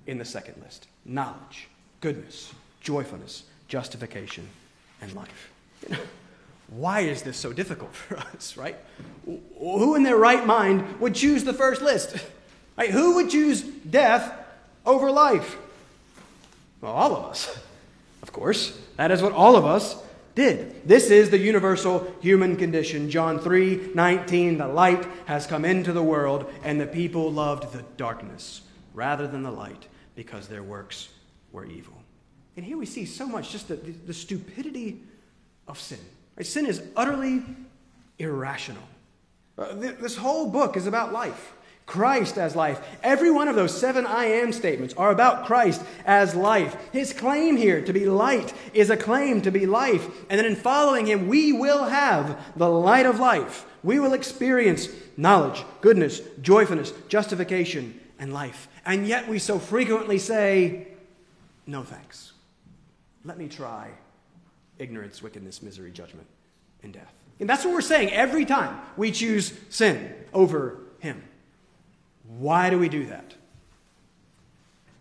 [0.06, 1.68] in the second list knowledge,
[2.00, 4.48] goodness, joyfulness, justification,
[5.00, 5.50] and life.
[6.68, 8.76] Why is this so difficult for us, right?
[9.24, 12.16] Who in their right mind would choose the first list?
[12.78, 12.90] Right?
[12.90, 14.32] Who would choose death
[14.86, 15.58] over life?
[16.80, 17.58] Well, all of us,
[18.22, 18.78] of course.
[18.96, 19.96] That is what all of us
[20.34, 20.86] did.
[20.88, 23.10] This is the universal human condition.
[23.10, 27.82] John 3 19, the light has come into the world, and the people loved the
[27.96, 28.62] darkness
[28.94, 31.08] rather than the light because their works
[31.52, 31.94] were evil.
[32.56, 35.00] And here we see so much just the, the, the stupidity
[35.66, 35.98] of sin.
[36.36, 36.46] Right?
[36.46, 37.42] Sin is utterly
[38.18, 38.82] irrational.
[39.56, 41.54] Uh, th- this whole book is about life.
[41.86, 42.80] Christ as life.
[43.02, 46.76] Every one of those seven I am statements are about Christ as life.
[46.92, 50.08] His claim here to be light is a claim to be life.
[50.30, 53.66] And then in following him, we will have the light of life.
[53.82, 58.68] We will experience knowledge, goodness, joyfulness, justification, and life.
[58.86, 60.88] And yet we so frequently say,
[61.66, 62.32] no thanks.
[63.24, 63.90] Let me try
[64.78, 66.26] ignorance, wickedness, misery, judgment,
[66.82, 67.12] and death.
[67.40, 71.22] And that's what we're saying every time we choose sin over him.
[72.38, 73.34] Why do we do that?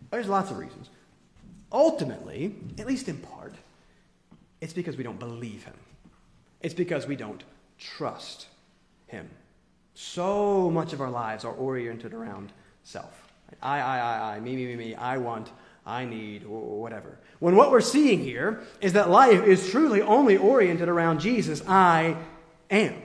[0.09, 0.89] There's lots of reasons.
[1.71, 3.53] Ultimately, at least in part,
[4.59, 5.73] it's because we don't believe him.
[6.61, 7.43] It's because we don't
[7.79, 8.47] trust
[9.07, 9.29] him.
[9.93, 12.51] So much of our lives are oriented around
[12.83, 13.31] self.
[13.61, 15.49] I, I, I, I, me, me, me, me, I want,
[15.85, 17.17] I need, whatever.
[17.39, 22.15] When what we're seeing here is that life is truly only oriented around Jesus, I
[22.69, 22.95] am.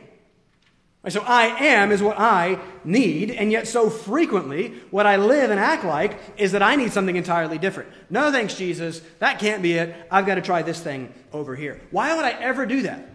[1.08, 5.60] So I am is what I need, and yet so frequently what I live and
[5.60, 7.90] act like is that I need something entirely different.
[8.10, 9.00] No thanks, Jesus.
[9.20, 9.94] That can't be it.
[10.10, 11.80] I've got to try this thing over here.
[11.92, 13.08] Why would I ever do that?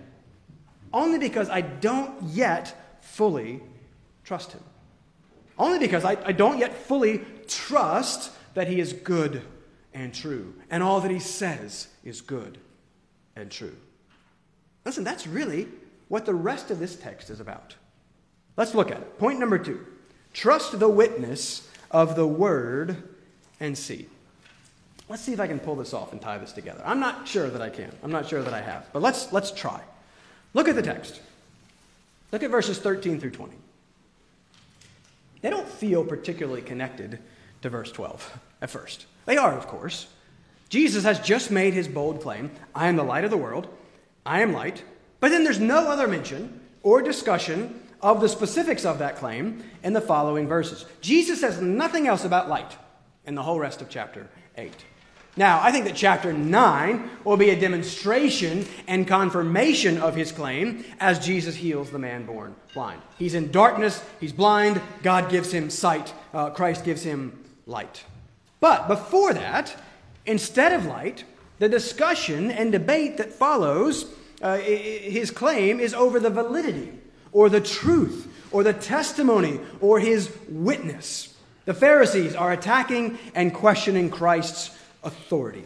[0.93, 3.61] Only because I don't yet fully
[4.23, 4.63] trust Him.
[5.57, 9.41] Only because I, I don't yet fully trust that He is good
[9.93, 12.57] and true, and all that He says is good
[13.35, 13.75] and true.
[14.85, 15.67] Listen, that's really
[16.07, 17.75] what the rest of this text is about.
[18.57, 19.19] Let's look at it.
[19.19, 19.85] Point number two
[20.33, 23.03] trust the witness of the word
[23.59, 24.07] and see.
[25.09, 26.81] Let's see if I can pull this off and tie this together.
[26.85, 27.91] I'm not sure that I can.
[28.01, 28.87] I'm not sure that I have.
[28.93, 29.81] But let's, let's try.
[30.53, 31.19] Look at the text.
[32.31, 33.53] Look at verses 13 through 20.
[35.41, 37.19] They don't feel particularly connected
[37.61, 39.05] to verse 12 at first.
[39.25, 40.07] They are, of course.
[40.69, 43.67] Jesus has just made his bold claim I am the light of the world,
[44.25, 44.81] I am light.
[45.19, 49.93] But then there's no other mention or discussion of the specifics of that claim in
[49.93, 50.85] the following verses.
[51.01, 52.77] Jesus says nothing else about light
[53.25, 54.73] in the whole rest of chapter 8.
[55.37, 60.83] Now, I think that chapter 9 will be a demonstration and confirmation of his claim
[60.99, 63.01] as Jesus heals the man born blind.
[63.17, 68.03] He's in darkness, he's blind, God gives him sight, uh, Christ gives him light.
[68.59, 69.73] But before that,
[70.25, 71.23] instead of light,
[71.59, 74.05] the discussion and debate that follows
[74.41, 76.91] uh, his claim is over the validity
[77.31, 81.35] or the truth or the testimony or his witness.
[81.65, 85.63] The Pharisees are attacking and questioning Christ's authority.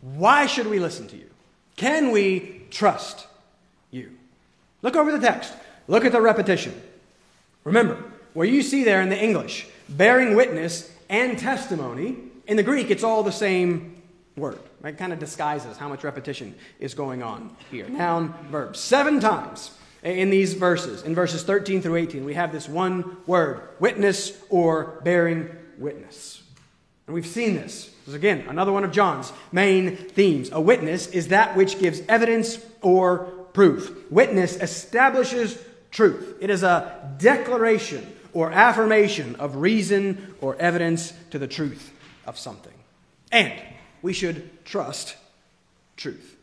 [0.00, 1.30] Why should we listen to you?
[1.76, 3.26] Can we trust
[3.90, 4.10] you?
[4.82, 5.52] Look over the text.
[5.88, 6.80] Look at the repetition.
[7.64, 8.02] Remember,
[8.34, 13.02] where you see there in the English, bearing witness and testimony, in the Greek, it's
[13.02, 13.96] all the same
[14.36, 14.58] word.
[14.84, 17.88] It kind of disguises how much repetition is going on here.
[17.88, 18.76] Noun, verb.
[18.76, 19.72] Seven times
[20.06, 25.00] in these verses, in verses 13 through 18, we have this one word witness or
[25.02, 26.42] bearing witness.
[27.06, 27.86] And we've seen this.
[27.86, 30.50] This is again another one of John's main themes.
[30.52, 33.18] A witness is that which gives evidence or
[33.52, 34.10] proof.
[34.10, 35.58] Witness establishes
[35.90, 41.90] truth, it is a declaration or affirmation of reason or evidence to the truth
[42.26, 42.72] of something.
[43.32, 43.52] And
[44.02, 45.16] we should trust
[45.96, 46.36] truth.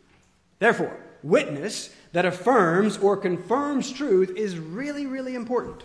[0.60, 5.84] Therefore, witness that affirms or confirms truth is really, really important.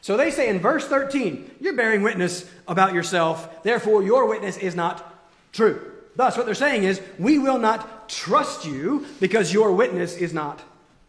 [0.00, 4.74] So they say in verse 13, you're bearing witness about yourself, therefore your witness is
[4.74, 5.14] not
[5.52, 5.92] true.
[6.14, 10.62] Thus, what they're saying is, we will not trust you because your witness is not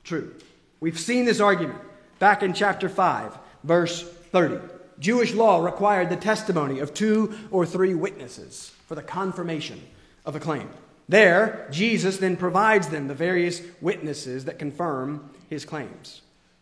[0.04, 0.34] true.
[0.80, 1.80] We've seen this argument
[2.20, 4.60] back in chapter 5, verse 30.
[5.00, 9.82] Jewish law required the testimony of two or three witnesses for the confirmation
[10.26, 10.70] of a claim.
[11.10, 16.22] There, Jesus then provides them the various witnesses that confirm his claims.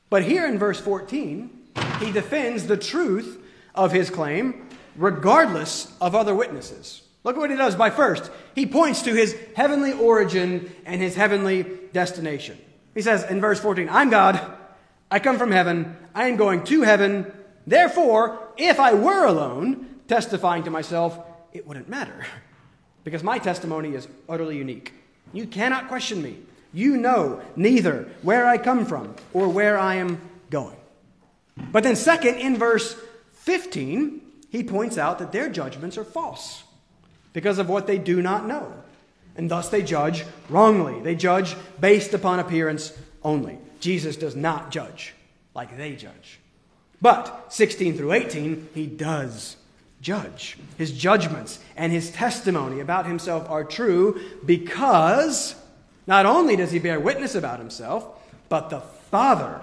[0.10, 1.50] But here in verse 14,
[2.00, 3.42] he defends the truth
[3.76, 7.02] of his claim regardless of other witnesses.
[7.24, 8.32] Look at what he does by first.
[8.56, 12.58] He points to his heavenly origin and his heavenly destination.
[12.94, 14.40] He says in verse 14, I'm God.
[15.10, 15.96] I come from heaven.
[16.16, 17.32] I am going to heaven.
[17.68, 21.18] Therefore, if I were alone, testifying to myself,
[21.54, 22.26] it wouldn't matter
[23.04, 24.94] because my testimony is utterly unique.
[25.34, 26.38] You cannot question me.
[26.74, 30.78] You know neither where I come from or where I am going.
[31.72, 32.96] But then, second, in verse
[33.34, 36.64] 15, he points out that their judgments are false
[37.34, 38.74] because of what they do not know.
[39.36, 41.02] And thus they judge wrongly.
[41.02, 43.58] They judge based upon appearance only.
[43.80, 45.14] Jesus does not judge
[45.54, 46.40] like they judge.
[47.02, 49.58] But 16 through 18, he does
[50.02, 50.58] judge.
[50.78, 55.56] His judgments and his testimony about himself are true because
[56.08, 58.08] not only does he bear witness about himself,
[58.50, 59.62] but the Father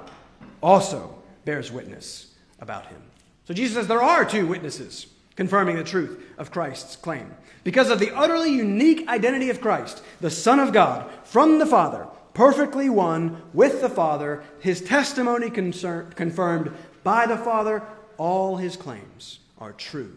[0.62, 1.14] also
[1.44, 3.02] bears witness about him.
[3.46, 7.34] So Jesus says there are two witnesses confirming the truth of Christ's claim.
[7.64, 12.06] Because of the utterly unique identity of Christ, the Son of God, from the Father,
[12.34, 16.72] perfectly one with the Father, his testimony concern, confirmed
[17.04, 17.82] by the Father,
[18.16, 20.16] all his claims are true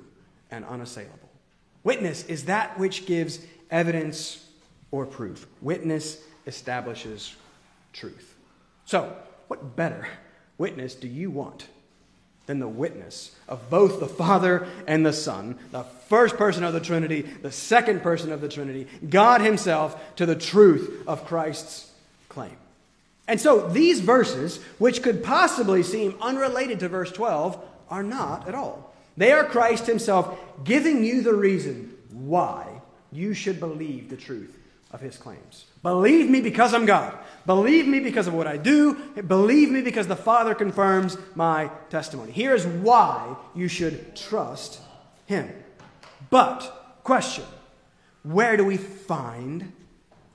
[0.52, 1.30] and unassailable.
[1.84, 3.40] Witness is that which gives
[3.72, 4.46] evidence
[4.92, 5.48] or proof.
[5.62, 7.36] Witness establishes
[7.94, 8.36] truth.
[8.86, 9.16] So,
[9.48, 10.08] what better
[10.58, 11.68] witness do you want
[12.46, 16.80] than the witness of both the Father and the Son, the first person of the
[16.80, 21.92] Trinity, the second person of the Trinity, God Himself, to the truth of Christ's
[22.30, 22.58] claim?
[23.28, 28.56] And so these verses, which could possibly seem unrelated to verse 12, are not at
[28.56, 28.91] all.
[29.18, 32.82] They are Christ Himself giving you the reason why
[33.12, 34.58] you should believe the truth
[34.92, 35.66] of His claims.
[35.84, 37.18] Believe me because I'm God.
[37.46, 38.96] Believe me because of what I do.
[39.28, 42.32] Believe me because the Father confirms my testimony.
[42.32, 44.80] Here's why you should trust
[45.26, 45.52] Him.
[46.30, 47.46] But, question
[48.24, 49.74] where do we find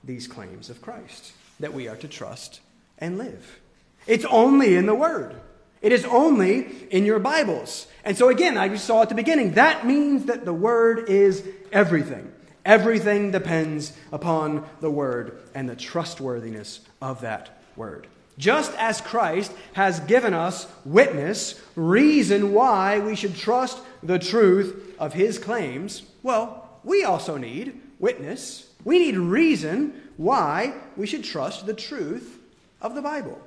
[0.03, 2.59] these claims of Christ that we are to trust
[2.97, 3.59] and live?
[4.05, 5.35] It's only in the Word.
[5.81, 7.87] It is only in your Bibles.
[8.03, 12.31] And so, again, I saw at the beginning, that means that the Word is everything.
[12.65, 18.07] Everything depends upon the Word and the trustworthiness of that Word.
[18.37, 25.13] Just as Christ has given us witness, reason why we should trust the truth of
[25.13, 28.69] His claims, well, we also need witness.
[28.83, 32.39] We need reason why we should trust the truth
[32.81, 33.39] of the Bible.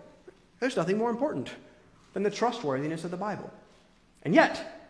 [0.61, 1.51] There's nothing more important
[2.13, 3.51] than the trustworthiness of the Bible.
[4.23, 4.81] And yet,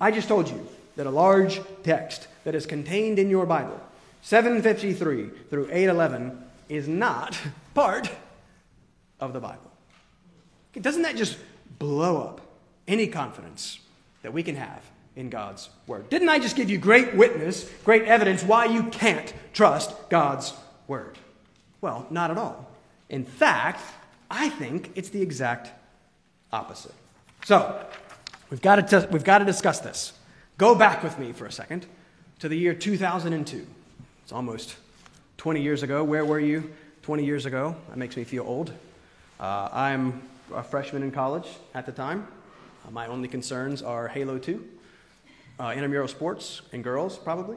[0.00, 3.80] I just told you that a large text that is contained in your Bible,
[4.22, 7.38] 753 through 811, is not
[7.74, 8.10] part
[9.18, 9.70] of the Bible.
[10.80, 11.36] Doesn't that just
[11.78, 12.40] blow up
[12.86, 13.80] any confidence
[14.22, 14.82] that we can have
[15.16, 16.08] in God's Word?
[16.10, 20.52] Didn't I just give you great witness, great evidence why you can't trust God's
[20.86, 21.18] Word?
[21.80, 22.68] Well, not at all.
[23.08, 23.80] In fact,
[24.30, 25.72] I think it's the exact
[26.52, 26.94] opposite.
[27.44, 27.86] So,
[28.50, 30.12] we've got to, we've got to discuss this.
[30.58, 31.86] Go back with me for a second
[32.40, 33.66] to the year 2002.
[34.22, 34.76] It's almost
[35.38, 36.04] 20 years ago.
[36.04, 36.70] Where were you
[37.02, 37.74] 20 years ago?
[37.88, 38.72] That makes me feel old.
[39.38, 40.22] Uh, I'm
[40.54, 42.28] a freshman in college at the time.
[42.86, 44.68] Uh, my only concerns are Halo 2,
[45.58, 47.56] uh, intramural sports, and girls, probably.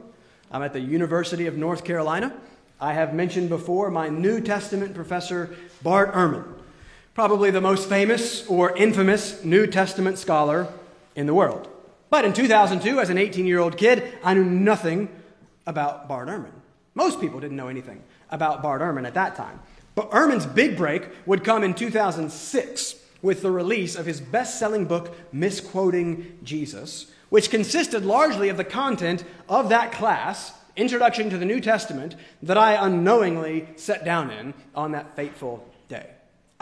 [0.50, 2.34] I'm at the University of North Carolina.
[2.80, 6.44] I have mentioned before my New Testament professor, Bart Ehrman,
[7.14, 10.68] probably the most famous or infamous New Testament scholar
[11.14, 11.68] in the world.
[12.10, 15.08] But in 2002, as an 18 year old kid, I knew nothing
[15.66, 16.52] about Bart Ehrman.
[16.94, 19.60] Most people didn't know anything about Bart Ehrman at that time.
[19.94, 24.84] But Ehrman's big break would come in 2006 with the release of his best selling
[24.84, 31.44] book, Misquoting Jesus, which consisted largely of the content of that class, Introduction to the
[31.44, 35.64] New Testament, that I unknowingly sat down in on that fateful.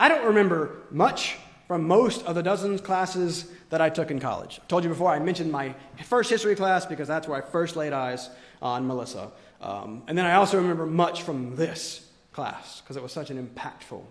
[0.03, 4.59] I don't remember much from most of the dozens classes that I took in college.
[4.61, 5.73] I told you before, I mentioned my
[6.03, 8.29] first history class because that's where I first laid eyes
[8.61, 9.31] on Melissa.
[9.61, 13.41] Um, and then I also remember much from this class because it was such an
[13.47, 14.03] impactful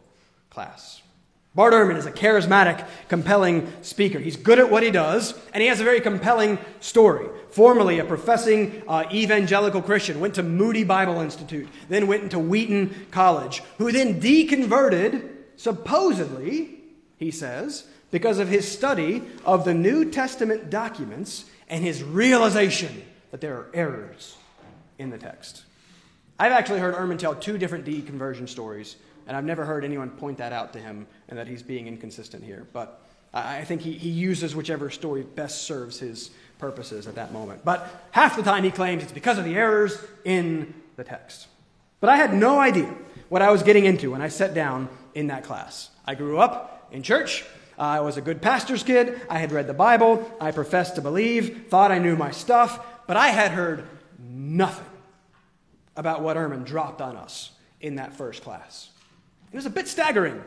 [0.49, 1.03] class.
[1.55, 4.18] Bart Ehrman is a charismatic, compelling speaker.
[4.18, 7.28] He's good at what he does, and he has a very compelling story.
[7.51, 13.09] Formerly a professing uh, evangelical Christian, went to Moody Bible Institute, then went into Wheaton
[13.11, 16.80] College, who then deconverted, supposedly,
[17.18, 23.40] he says, because of his study of the New Testament documents and his realization that
[23.40, 24.36] there are errors
[24.98, 25.64] in the text.
[26.38, 28.96] I've actually heard Ehrman tell two different deconversion stories,
[29.26, 32.44] and I've never heard anyone point that out to him and that he's being inconsistent
[32.44, 32.66] here.
[32.72, 33.00] But
[33.32, 37.64] I think he, he uses whichever story best serves his purposes at that moment.
[37.64, 41.46] But half the time he claims it's because of the errors in the text.
[42.00, 42.94] But I had no idea
[43.28, 45.90] what I was getting into when I sat down in that class.
[46.06, 47.44] I grew up in church.
[47.78, 49.20] I was a good pastor's kid.
[49.28, 50.30] I had read the Bible.
[50.40, 53.84] I professed to believe, thought I knew my stuff, but I had heard
[54.18, 54.86] nothing
[55.96, 57.50] about what Ehrman dropped on us
[57.80, 58.90] in that first class.
[59.52, 60.42] It was a bit staggering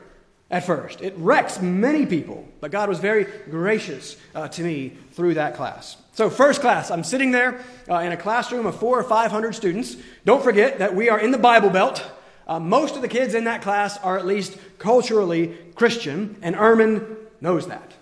[0.49, 1.01] at first.
[1.01, 5.97] It wrecks many people, but God was very gracious uh, to me through that class.
[6.13, 7.59] So, first class, I'm sitting there
[7.89, 9.97] uh, in a classroom of four or five hundred students.
[10.23, 12.03] Don't forget that we are in the Bible Belt.
[12.47, 17.17] Uh, most of the kids in that class are at least culturally Christian, and Ehrman
[17.41, 17.93] knows that.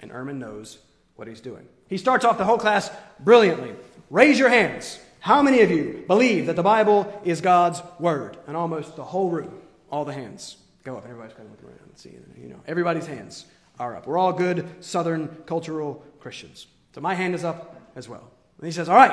[0.00, 0.78] And Ehrman knows
[1.16, 1.66] what he's doing.
[1.88, 3.74] He starts off the whole class brilliantly.
[4.08, 4.98] Raise your hands.
[5.20, 8.38] How many of you believe that the Bible is God's Word?
[8.46, 9.52] And almost the whole room,
[9.90, 11.04] all the hands go up.
[11.04, 13.44] Everybody's kind of looking around and seeing, you know, everybody's hands
[13.78, 14.06] are up.
[14.06, 16.66] We're all good Southern cultural Christians.
[16.94, 18.30] So my hand is up as well.
[18.58, 19.12] And he says, All right,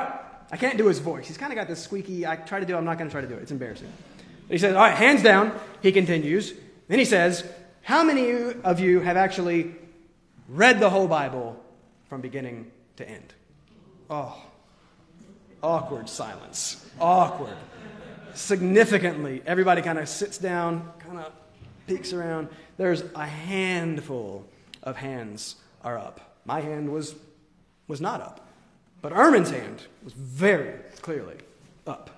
[0.50, 1.26] I can't do his voice.
[1.26, 3.12] He's kind of got this squeaky, I try to do it, I'm not going to
[3.12, 3.42] try to do it.
[3.42, 3.92] It's embarrassing.
[4.48, 5.58] He says, All right, hands down.
[5.82, 6.52] He continues.
[6.88, 7.44] Then he says,
[7.82, 9.74] How many of you have actually
[10.48, 11.62] read the whole Bible
[12.08, 13.34] from beginning to end?
[14.10, 14.42] Oh,
[15.62, 16.84] awkward silence.
[17.00, 17.56] Awkward.
[18.34, 21.32] Significantly, everybody kind of sits down, kind of
[21.86, 22.48] peeks around.
[22.76, 24.46] There's a handful
[24.82, 26.40] of hands are up.
[26.44, 27.14] My hand was,
[27.86, 28.48] was not up.
[29.00, 31.36] But Ehrman's hand was very clearly
[31.86, 32.10] up.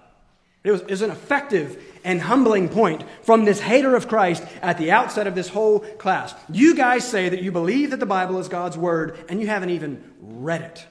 [0.62, 4.76] It was, it was an effective and humbling point from this hater of Christ at
[4.76, 6.34] the outset of this whole class.
[6.50, 9.70] You guys say that you believe that the Bible is God's Word, and you haven't
[9.70, 10.86] even read it.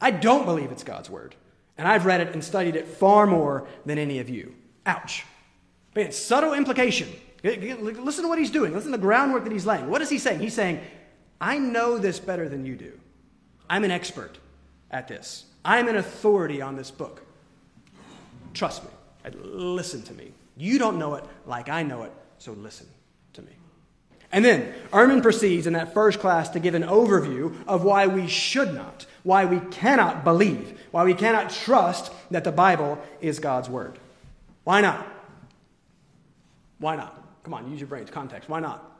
[0.00, 1.34] I don't believe it's God's Word,
[1.76, 4.54] and I've read it and studied it far more than any of you.
[4.86, 5.24] Ouch.
[5.94, 7.08] Man, subtle implication.
[7.42, 8.72] Listen to what he's doing.
[8.72, 9.90] Listen to the groundwork that he's laying.
[9.90, 10.40] What is he saying?
[10.40, 10.80] He's saying,
[11.40, 12.98] I know this better than you do.
[13.68, 14.38] I'm an expert
[14.90, 15.44] at this.
[15.62, 17.22] I'm an authority on this book.
[18.54, 18.90] Trust me.
[19.24, 20.32] Uh, listen to me.
[20.56, 22.86] You don't know it like I know it, so listen
[23.34, 23.52] to me.
[24.32, 28.26] And then Ehrman proceeds in that first class to give an overview of why we
[28.26, 33.68] should not, why we cannot believe, why we cannot trust that the Bible is God's
[33.68, 33.98] Word.
[34.64, 35.06] Why not?
[36.78, 37.20] Why not?
[37.44, 38.10] Come on, use your brains.
[38.10, 38.48] Context.
[38.48, 38.90] Why not?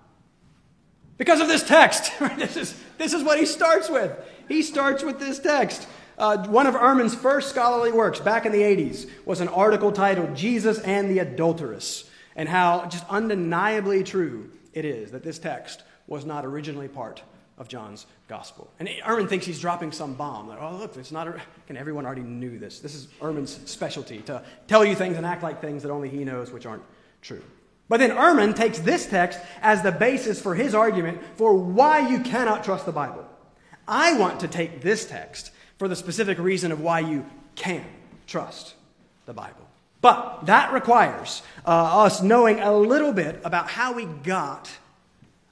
[1.16, 2.12] Because of this text.
[2.36, 4.16] this, is, this is what he starts with.
[4.48, 5.88] He starts with this text.
[6.17, 10.37] Uh, one of Ehrman's first scholarly works back in the 80s was an article titled
[10.37, 16.25] Jesus and the Adulteress, and how just undeniably true it is that this text was
[16.25, 17.23] not originally part
[17.57, 18.71] of John's gospel.
[18.79, 20.49] And Ehrman thinks he's dropping some bomb.
[20.49, 21.29] That, oh, look, it's not.
[21.29, 22.81] A, and everyone already knew this.
[22.81, 26.25] This is Ehrman's specialty to tell you things and act like things that only he
[26.25, 26.83] knows, which aren't
[27.23, 27.43] true.
[27.89, 32.21] But then Ehrman takes this text as the basis for his argument for why you
[32.21, 33.29] cannot trust the Bible.
[33.87, 37.85] I want to take this text for the specific reason of why you can
[38.27, 38.75] trust
[39.27, 39.68] the Bible.
[40.01, 41.70] But that requires uh,
[42.05, 44.70] us knowing a little bit about how we got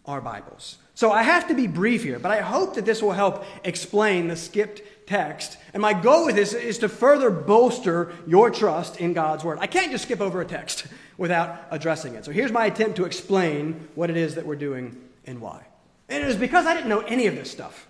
[0.04, 0.76] our Bibles.
[0.94, 4.28] So I have to be brief here, but I hope that this will help explain
[4.28, 5.56] the skipped text.
[5.72, 9.58] And my goal with this is to further bolster your trust in God's Word.
[9.60, 12.24] I can't just skip over a text without addressing it.
[12.24, 15.64] So here's my attempt to explain what it is that we're doing and why.
[16.08, 17.86] And it was because I didn't know any of this stuff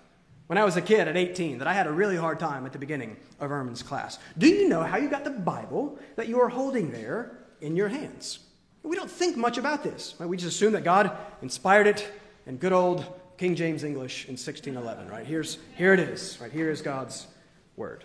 [0.53, 2.75] when I was a kid at 18 that I had a really hard time at
[2.75, 4.19] the beginning of Ehrman's class.
[4.37, 7.89] Do you know how you got the Bible that you are holding there in your
[7.89, 8.41] hands?
[8.83, 10.15] We don't think much about this.
[10.19, 10.29] Right?
[10.29, 12.07] We just assume that God inspired it
[12.45, 13.07] in good old
[13.39, 15.09] King James English in 1611.
[15.09, 16.39] Right here's here it is.
[16.39, 17.29] Right here is God's
[17.79, 18.05] word.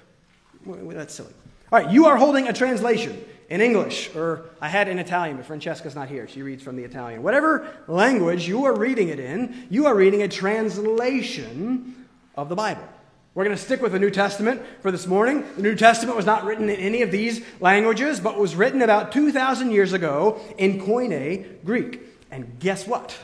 [0.66, 1.34] That's silly.
[1.70, 5.46] All right, you are holding a translation in English, or I had in Italian, but
[5.46, 6.30] Francesca's not here.
[6.30, 7.24] She reads from the Italian.
[7.24, 11.97] Whatever language you are reading it in, you are reading a translation
[12.38, 12.88] of the Bible.
[13.34, 15.44] We're going to stick with the New Testament for this morning.
[15.56, 19.12] The New Testament was not written in any of these languages, but was written about
[19.12, 22.00] 2,000 years ago in Koine Greek.
[22.32, 23.18] And guess what?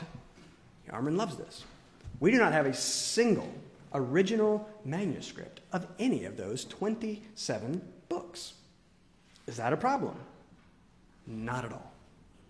[0.88, 1.64] Ehrman loves this.
[2.20, 3.52] We do not have a single
[3.92, 8.54] original manuscript of any of those 27 books.
[9.46, 10.14] Is that a problem?
[11.26, 11.92] Not at all,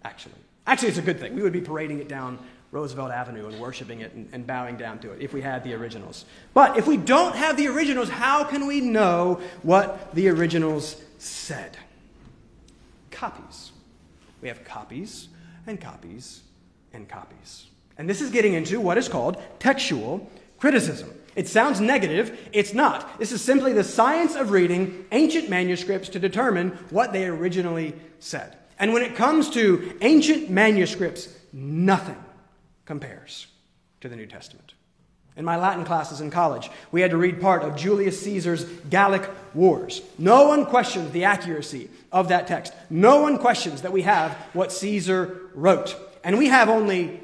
[0.05, 0.35] actually.
[0.67, 1.35] Actually, it's a good thing.
[1.35, 2.39] We would be parading it down
[2.75, 5.75] Roosevelt Avenue and worshiping it and, and, bowing down to it if we had the
[5.75, 6.25] originals.
[6.55, 11.77] But if we don't have the originals, how can we know what the originals said?
[13.13, 13.71] Copies.
[14.43, 15.29] We have copies
[15.69, 16.43] and copies
[16.93, 17.67] and copies.
[17.97, 21.13] And this is getting into what is called textual criticism.
[21.37, 22.37] It sounds negative.
[22.53, 23.21] It's not.
[23.21, 28.57] This is simply the science of reading ancient manuscripts to determine what they originally said.
[28.81, 32.17] And when it comes to ancient manuscripts, nothing
[32.85, 33.47] compares
[34.01, 34.75] to the New Testament.
[35.37, 39.29] In my Latin classes in college, we had to read part of Julius Caesar's Gallic
[39.53, 40.01] Wars.
[40.17, 42.73] No one questions the accuracy of that text.
[42.89, 45.97] No one questions that we have what Caesar wrote.
[46.23, 47.21] And we have only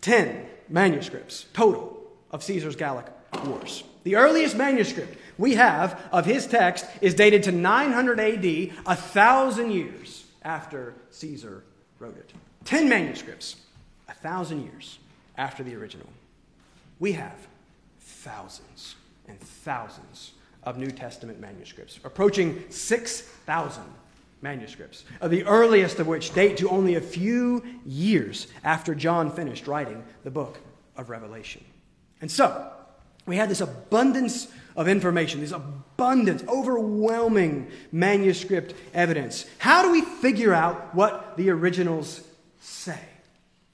[0.00, 2.00] 10 manuscripts total
[2.30, 3.06] of Caesar's Gallic
[3.44, 3.84] Wars.
[4.04, 8.44] The earliest manuscript we have of his text is dated to 900 AD,
[8.86, 11.64] a thousand years after Caesar
[11.98, 12.32] wrote it.
[12.64, 13.56] 10 manuscripts,
[14.10, 14.98] a thousand years
[15.38, 16.08] after the original.
[16.98, 17.36] We have
[18.00, 18.96] thousands
[19.28, 20.32] and thousands
[20.64, 23.82] of New Testament manuscripts, approaching 6,000
[24.42, 29.66] manuscripts, uh, the earliest of which date to only a few years after John finished
[29.66, 30.58] writing the book
[30.96, 31.64] of Revelation.
[32.20, 32.70] And so,
[33.26, 39.46] we have this abundance of information, this abundant, overwhelming manuscript evidence.
[39.58, 42.22] How do we figure out what the originals
[42.60, 42.98] say?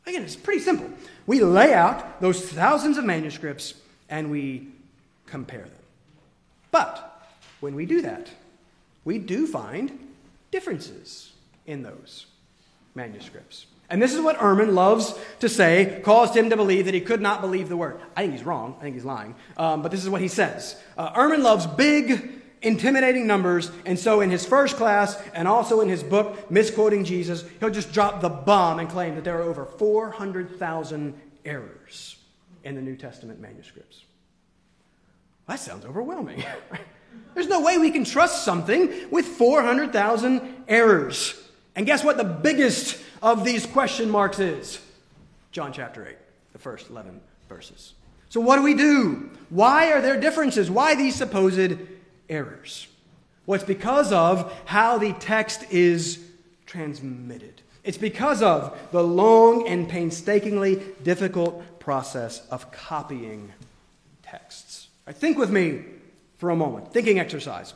[0.07, 0.89] Again, it's pretty simple.
[1.27, 3.75] We lay out those thousands of manuscripts
[4.09, 4.69] and we
[5.27, 5.71] compare them.
[6.71, 7.27] But
[7.61, 8.31] when we do that,
[9.05, 9.99] we do find
[10.51, 11.33] differences
[11.67, 12.27] in those
[12.95, 13.67] manuscripts.
[13.89, 17.21] And this is what Ehrman loves to say caused him to believe that he could
[17.21, 18.01] not believe the word.
[18.17, 18.77] I think he's wrong.
[18.79, 19.35] I think he's lying.
[19.57, 20.81] Um, but this is what he says.
[20.99, 23.71] Uh, Ehrman loves big, intimidating numbers.
[23.85, 27.93] And so in his first class and also in his book, Misquoting Jesus, he'll just
[27.93, 32.17] drop the bomb and claim that there are over 400,000 errors
[32.65, 34.05] in the New Testament manuscripts.
[35.47, 36.43] That sounds overwhelming.
[37.35, 41.41] There's no way we can trust something with 400,000 errors.
[41.77, 44.81] And guess what the biggest of these question marks is?
[45.53, 46.17] John chapter 8,
[46.53, 47.95] the first 11 verses.
[48.29, 49.31] So, what do we do?
[49.51, 50.71] Why are there differences?
[50.71, 51.71] Why these supposed
[52.29, 52.89] errors?
[53.47, 56.24] Well, it's because of how the text is
[56.66, 57.62] transmitted.
[57.85, 63.53] It's because of the long and painstakingly difficult process of copying
[64.22, 64.89] texts.
[65.07, 65.85] Right, think with me
[66.39, 66.93] for a moment.
[66.93, 67.74] Thinking exercise.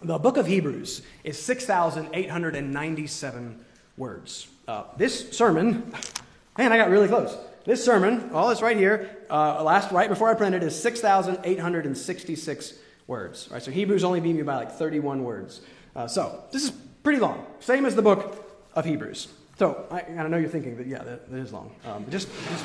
[0.00, 3.64] The book of Hebrews is 6,897
[3.96, 4.46] words.
[4.68, 5.92] Uh, this sermon,
[6.58, 7.36] man, I got really close.
[7.64, 12.74] This sermon, all it's right here, uh, last right before I printed, is 6,866
[13.06, 13.48] words.
[13.50, 15.60] Right, so Hebrews only beat me by like 31 words.
[15.94, 16.70] Uh, so this is
[17.02, 19.28] pretty long, same as the book of Hebrews.
[19.58, 21.74] So I, I know you're thinking that, yeah, that, that is long.
[21.84, 22.64] Um, just, just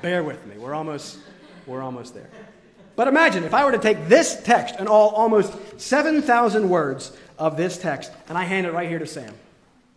[0.00, 0.56] bear with me.
[0.56, 1.18] We're almost,
[1.66, 2.30] we're almost there.
[2.94, 7.56] But imagine if I were to take this text and all almost 7,000 words of
[7.56, 9.34] this text, and I hand it right here to Sam.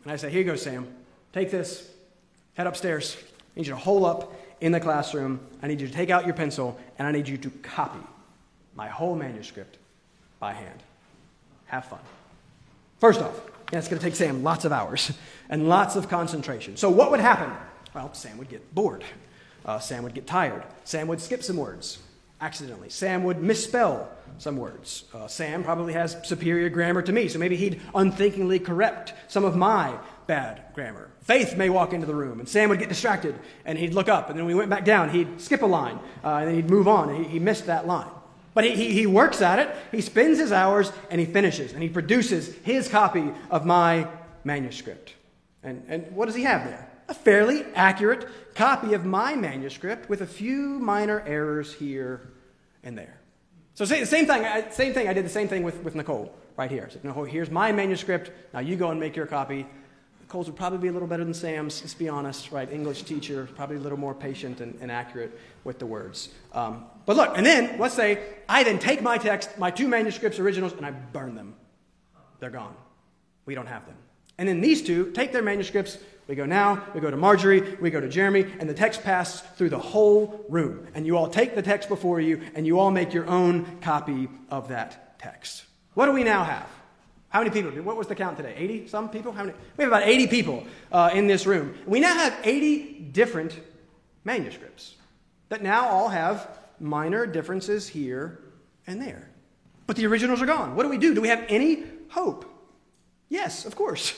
[0.04, 0.88] And I say, Here you go, Sam.
[1.34, 1.90] Take this,
[2.54, 3.18] head upstairs.
[3.20, 5.42] I need you to hole up in the classroom.
[5.62, 8.00] I need you to take out your pencil, and I need you to copy
[8.76, 9.78] my whole manuscript
[10.40, 10.84] by hand.
[11.68, 12.00] Have fun.
[13.00, 13.40] First off,
[13.72, 15.12] yeah, it's going to take Sam lots of hours
[15.50, 16.78] and lots of concentration.
[16.78, 17.52] So, what would happen?
[17.94, 19.04] Well, Sam would get bored.
[19.66, 20.64] Uh, Sam would get tired.
[20.84, 22.00] Sam would skip some words
[22.42, 22.90] accidentally.
[22.90, 25.06] Sam would misspell some words.
[25.14, 29.56] Uh, Sam probably has superior grammar to me, so maybe he'd unthinkingly correct some of
[29.56, 29.96] my
[30.28, 31.10] bad grammar.
[31.22, 34.30] Faith may walk into the room, and Sam would get distracted, and he'd look up,
[34.30, 36.70] and then when we went back down, he'd skip a line, uh, and then he'd
[36.70, 38.10] move on, and he, he missed that line.
[38.56, 41.90] But he, he, works at it, he spends his hours, and he finishes, and he
[41.90, 44.08] produces his copy of my
[44.46, 45.14] manuscript.
[45.62, 46.90] And, and what does he have there?
[47.10, 52.32] A fairly accurate copy of my manuscript with a few minor errors here
[52.82, 53.20] and there.
[53.74, 56.72] So, the same thing, same thing, I did the same thing with, with Nicole right
[56.72, 56.86] here.
[56.90, 59.68] I said, Nicole, here's my manuscript, now you go and make your copy.
[60.36, 62.70] Nicole's would probably be a little better than Sam's, let's be honest, right?
[62.70, 65.32] English teacher, probably a little more patient and, and accurate
[65.64, 66.28] with the words.
[66.52, 68.20] Um, but look, and then, let's say,
[68.50, 71.56] I then take my text, my two manuscripts, originals, and I burn them.
[72.42, 72.76] They're gone.
[73.46, 73.96] We don't have them.
[74.38, 76.00] And then these two take their manuscripts.
[76.28, 79.40] We go now, we go to Marjorie, we go to Jeremy, and the text passes
[79.56, 80.86] through the whole room.
[80.96, 84.28] And you all take the text before you, and you all make your own copy
[84.50, 85.64] of that text.
[85.94, 86.68] What do we now have?
[87.36, 87.70] How many people?
[87.84, 88.54] What was the count today?
[88.56, 89.34] 80 some people?
[89.34, 89.58] How many?
[89.76, 91.76] We have about 80 people uh, in this room.
[91.86, 93.60] We now have 80 different
[94.24, 94.96] manuscripts
[95.50, 96.48] that now all have
[96.80, 98.40] minor differences here
[98.88, 99.28] and there.
[99.86, 100.78] But the originals are gone.
[100.78, 101.14] What do we do?
[101.14, 102.46] Do we have any hope?
[103.28, 104.18] Yes, of course.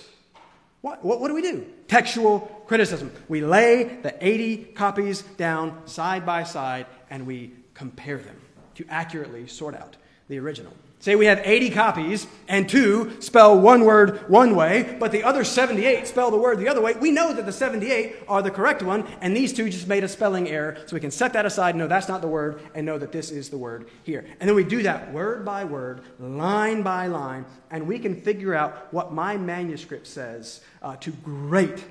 [0.81, 1.65] What, what, what, do we do?
[1.87, 3.11] Textual criticism.
[3.27, 8.39] We lay the 80 copies down side by side and we compare them
[8.75, 9.97] to accurately sort out
[10.27, 10.73] the original.
[10.99, 15.43] Say we have 80 copies and two spell one word one way, but the other
[15.43, 16.93] 78 spell the word the other way.
[16.93, 20.07] We know that the 78 are the correct one, and these two just made a
[20.07, 20.75] spelling error.
[20.87, 23.29] So we can set that aside, know that's not the word, and know that this
[23.29, 24.25] is the word here.
[24.39, 28.55] And then we do that word by word, line by line, and we can figure
[28.55, 31.83] out what my manuscript says uh, to great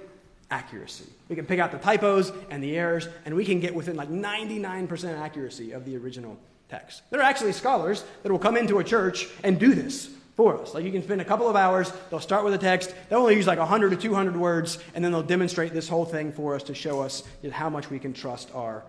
[0.51, 1.07] accuracy.
[1.29, 4.11] We can pick out the typos and the errors, and we can get within like
[4.11, 6.37] 99% accuracy of the original
[6.69, 7.03] text.
[7.11, 10.75] There are actually scholars that will come into a church and do this for us.
[10.75, 13.37] Like you can spend a couple of hours, they'll start with a text, they'll only
[13.37, 16.63] use like 100 to 200 words, and then they'll demonstrate this whole thing for us
[16.65, 18.85] to show us how much we can trust our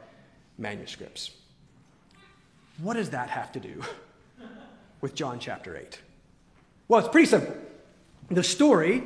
[0.58, 1.32] manuscripts.
[2.80, 3.82] What does that have to do
[5.02, 6.00] with John chapter 8?
[6.88, 7.56] Well, it's pretty simple.
[8.30, 9.04] The story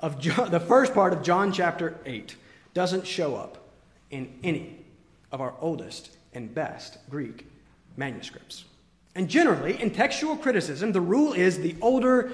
[0.00, 2.36] of John, the first part of John chapter 8
[2.72, 3.58] doesn't show up
[4.10, 4.78] in any
[5.30, 7.46] of our oldest and best Greek
[7.96, 8.64] manuscripts.
[9.14, 12.32] And generally, in textual criticism, the rule is the older,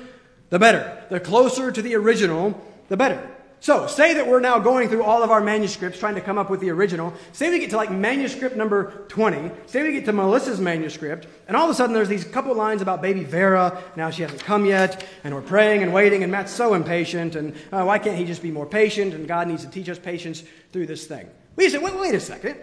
[0.51, 1.03] the better.
[1.11, 3.29] The closer to the original, the better.
[3.61, 6.49] So, say that we're now going through all of our manuscripts trying to come up
[6.49, 7.13] with the original.
[7.33, 9.51] Say we get to like manuscript number 20.
[9.67, 12.83] Say we get to Melissa's manuscript, and all of a sudden there's these couple lines
[12.83, 13.83] about baby Vera.
[13.97, 17.57] Now she hasn't come yet, and we're praying and waiting, and Matt's so impatient, and
[17.73, 19.13] uh, why can't he just be more patient?
[19.13, 21.29] And God needs to teach us patience through this thing.
[21.57, 22.57] We say, wait, wait a second.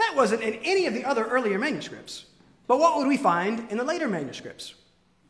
[0.00, 2.24] That wasn't in any of the other earlier manuscripts.
[2.66, 4.74] But what would we find in the later manuscripts?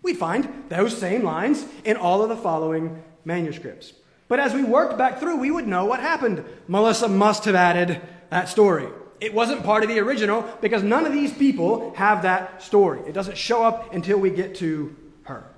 [0.02, 3.92] We'd find those same lines in all of the following manuscripts.
[4.28, 6.44] But as we worked back through, we would know what happened.
[6.68, 8.00] Melissa must have added
[8.30, 8.86] that story.
[9.20, 13.00] It wasn't part of the original because none of these people have that story.
[13.06, 15.50] It doesn't show up until we get to her.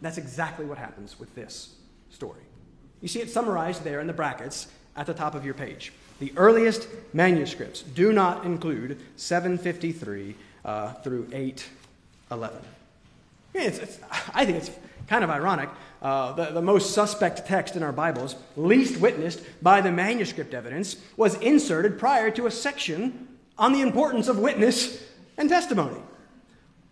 [0.00, 1.74] That's exactly what happens with this
[2.08, 2.42] story.
[3.00, 5.92] You see it summarized there in the brackets at the top of your page.
[6.18, 12.58] The earliest manuscripts do not include 753 uh, through 811.
[13.54, 13.98] It's, it's,
[14.34, 14.70] I think it's
[15.06, 15.68] kind of ironic.
[16.02, 20.96] Uh, the, the most suspect text in our Bibles, least witnessed by the manuscript evidence,
[21.16, 25.02] was inserted prior to a section on the importance of witness
[25.36, 26.00] and testimony.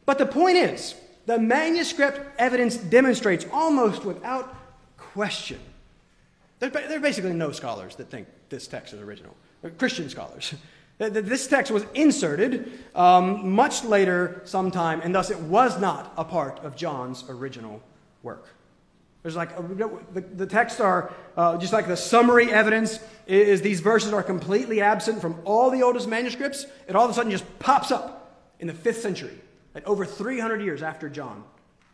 [0.04, 0.94] But the point is,
[1.26, 4.54] the manuscript evidence demonstrates almost without
[4.96, 5.58] question.
[6.60, 9.34] There, there are basically no scholars that think this text is original,
[9.78, 10.54] Christian scholars.
[10.98, 16.58] This text was inserted um, much later, sometime, and thus it was not a part
[16.60, 17.82] of John's original
[18.22, 18.46] work.
[19.22, 19.62] There's like a,
[20.14, 24.80] the, the texts are uh, just like the summary evidence is these verses are completely
[24.80, 26.64] absent from all the oldest manuscripts.
[26.88, 29.38] It all of a sudden just pops up in the fifth century,
[29.74, 31.44] like over 300 years after John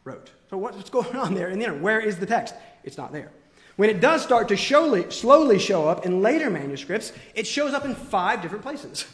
[0.05, 0.31] wrote.
[0.51, 1.49] So what's going on there?
[1.49, 2.55] And then where is the text?
[2.85, 3.33] It's not there.
[3.77, 7.85] When it does start to showly, slowly show up in later manuscripts, it shows up
[7.85, 9.07] in five different places.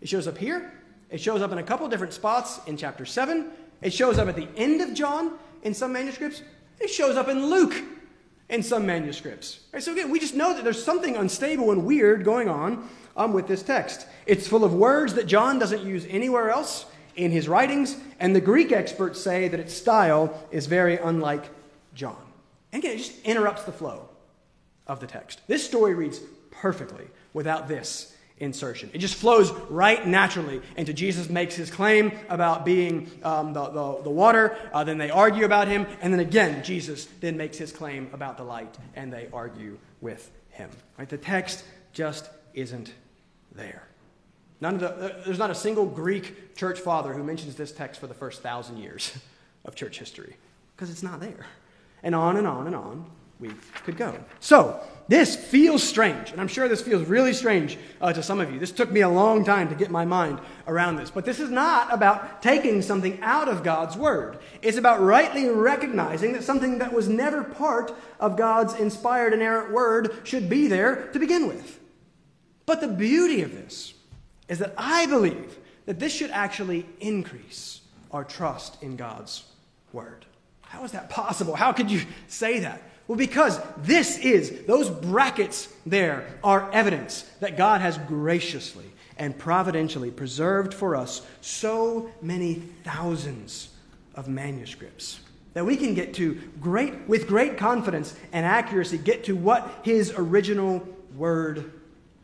[0.00, 0.72] It shows up here,
[1.10, 3.50] it shows up in a couple different spots in chapter 7,
[3.82, 6.42] it shows up at the end of John in some manuscripts,
[6.78, 7.74] it shows up in Luke
[8.48, 9.60] in some manuscripts.
[9.72, 13.32] Right, so again, we just know that there's something unstable and weird going on um,
[13.32, 14.06] with this text.
[14.26, 16.86] It's full of words that John doesn't use anywhere else
[17.16, 21.44] in his writings, and the Greek experts say that its style is very unlike
[21.94, 22.23] John.
[22.74, 24.08] And again, it just interrupts the flow
[24.88, 25.40] of the text.
[25.46, 26.20] This story reads
[26.50, 28.90] perfectly without this insertion.
[28.92, 34.02] It just flows right naturally into Jesus makes his claim about being um, the, the,
[34.02, 37.70] the, water, uh, then they argue about him, and then again, Jesus then makes his
[37.70, 40.68] claim about the light, and they argue with him.
[40.98, 41.08] Right?
[41.08, 42.92] The text just isn't
[43.54, 43.86] there.
[44.60, 48.08] None of the, there's not a single Greek church father who mentions this text for
[48.08, 49.16] the first thousand years
[49.64, 50.34] of church history
[50.74, 51.46] because it's not there
[52.04, 53.04] and on and on and on
[53.40, 53.50] we
[53.84, 54.14] could go.
[54.40, 58.50] So, this feels strange, and I'm sure this feels really strange uh, to some of
[58.50, 58.58] you.
[58.58, 61.10] This took me a long time to get my mind around this.
[61.10, 64.38] But this is not about taking something out of God's Word.
[64.62, 69.72] It's about rightly recognizing that something that was never part of God's inspired and inerrant
[69.72, 71.80] Word should be there to begin with.
[72.64, 73.92] But the beauty of this
[74.48, 79.44] is that I believe that this should actually increase our trust in God's
[79.92, 80.24] Word.
[80.74, 81.54] How is that possible?
[81.54, 82.82] How could you say that?
[83.06, 90.10] Well, because this is, those brackets there are evidence that God has graciously and providentially
[90.10, 93.68] preserved for us so many thousands
[94.16, 95.20] of manuscripts
[95.52, 100.12] that we can get to great, with great confidence and accuracy, get to what his
[100.16, 101.72] original word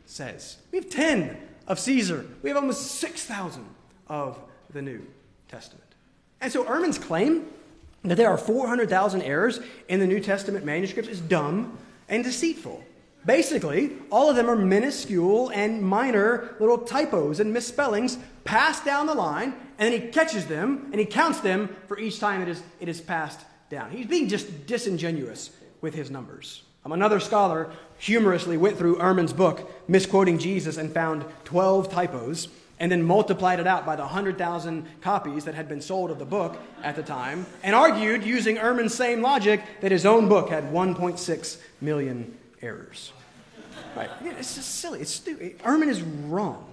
[0.07, 0.57] says.
[0.72, 1.36] We have 10
[1.68, 3.64] of Caesar, we have almost 6,000
[4.09, 4.40] of
[4.72, 5.07] the New
[5.46, 5.84] Testament.
[6.40, 7.46] And so Ehrman's claim
[8.05, 11.78] that there are 400,000 errors in the New Testament manuscripts is dumb
[12.09, 12.82] and deceitful.
[13.26, 19.14] Basically, all of them are minuscule and minor little typos and misspellings passed down the
[19.14, 22.62] line, and then he catches them and he counts them for each time it is,
[22.80, 23.90] it is passed down.
[23.90, 25.51] He's being just disingenuous
[25.82, 26.62] with his numbers.
[26.84, 32.48] Um, another scholar humorously went through Ehrman's book, misquoting Jesus, and found 12 typos
[32.80, 36.24] and then multiplied it out by the 100,000 copies that had been sold of the
[36.24, 40.64] book at the time, and argued, using Ehrman's same logic, that his own book had
[40.72, 43.12] 1.6 million errors.
[43.94, 44.10] Right?
[44.22, 45.00] It's just silly.
[45.00, 45.58] It's stupid.
[45.60, 46.66] Ehrman is wrong.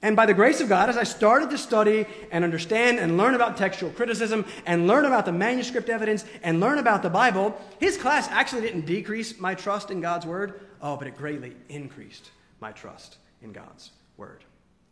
[0.00, 3.34] And by the grace of God, as I started to study and understand and learn
[3.34, 7.96] about textual criticism and learn about the manuscript evidence and learn about the Bible, his
[7.96, 10.60] class actually didn't decrease my trust in God's word.
[10.80, 14.44] Oh, but it greatly increased my trust in God's word.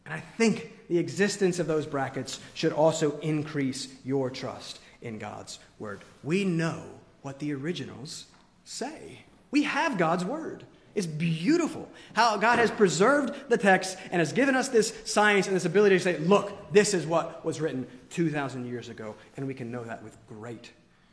[0.06, 5.58] And I think the existence of those brackets should also increase your trust in God's
[5.78, 6.00] word.
[6.22, 6.82] We know
[7.22, 8.26] what the originals
[8.64, 9.24] say.
[9.50, 10.64] We have God's word.
[10.94, 15.54] It's beautiful how God has preserved the text and has given us this science and
[15.54, 19.14] this ability to say, look, this is what was written 2,000 years ago.
[19.36, 20.70] And we can know that with great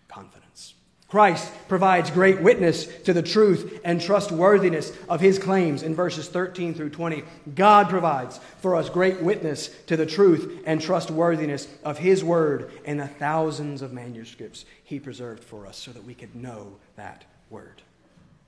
[0.08, 0.76] confidence.
[1.14, 6.74] Christ provides great witness to the truth and trustworthiness of his claims in verses 13
[6.74, 7.22] through 20.
[7.54, 13.00] God provides for us great witness to the truth and trustworthiness of his word and
[13.00, 17.84] the thousands of manuscripts he preserved for us so that we could know that word.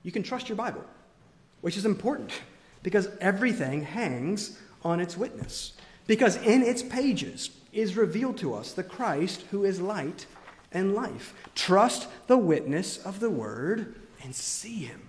[0.02, 0.82] You can trust your Bible,
[1.60, 2.32] which is important
[2.82, 5.74] because everything hangs on its witness.
[6.08, 10.26] Because in its pages is revealed to us the Christ who is light
[10.72, 11.34] and life.
[11.54, 15.08] Trust the witness of the word and see him.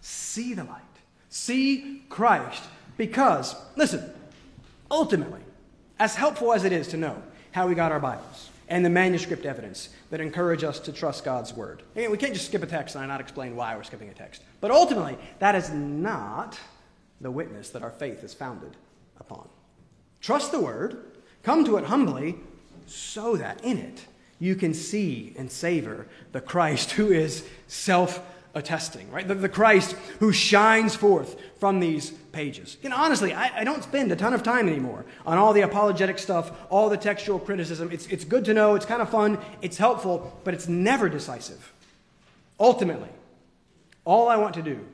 [0.00, 0.82] See the light.
[1.28, 2.62] See Christ.
[2.96, 4.10] Because, listen,
[4.90, 5.40] ultimately,
[5.98, 9.44] as helpful as it is to know how we got our Bibles and the manuscript
[9.44, 11.82] evidence that encourage us to trust God's word.
[11.94, 14.42] Again, we can't just skip a text and not explain why we're skipping a text.
[14.60, 16.58] But ultimately, that is not
[17.20, 18.76] the witness that our faith is founded
[19.20, 19.48] upon.
[20.20, 21.04] Trust the word,
[21.42, 22.36] come to it humbly,
[22.86, 24.06] so that in it
[24.44, 28.20] you can see and savor the Christ who is self
[28.54, 29.26] attesting, right?
[29.26, 32.76] The, the, Christ who shines forth from these pages.
[32.82, 36.18] Know, honestly, I, I, don't spend a ton of time anymore on all the apologetic
[36.20, 37.90] stuff, all the textual criticism.
[37.90, 41.72] It's, it's good to know, it's kind of fun, it's helpful, but it's never decisive.
[42.60, 43.08] Ultimately,
[44.04, 44.86] all I want to do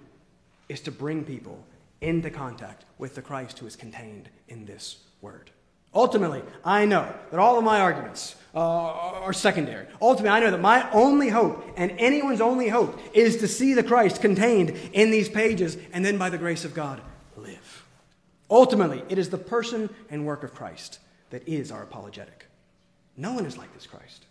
[0.71, 1.63] is to bring people
[2.01, 5.51] into contact with the Christ who is contained in this word.
[5.95, 9.87] Ultimately, I know that all of my arguments uh, are secondary.
[10.01, 13.83] Ultimately, I know that my only hope and anyone's only hope is to see the
[13.83, 17.01] Christ contained in these pages and then by the grace of God
[17.37, 17.87] live.
[18.51, 20.99] Ultimately, it is the person and work of Christ
[21.31, 22.47] that is our apologetic.
[23.17, 24.25] No one is like this Christ.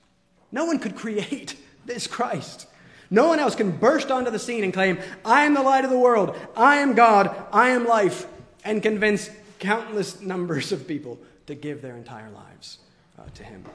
[0.51, 1.55] No one could create
[1.85, 2.67] this Christ.
[3.09, 5.89] No one else can burst onto the scene and claim, I am the light of
[5.89, 8.27] the world, I am God, I am life,
[8.63, 11.19] and convince countless numbers of people
[11.49, 12.77] to give their entire lives
[13.17, 13.65] uh, to Him.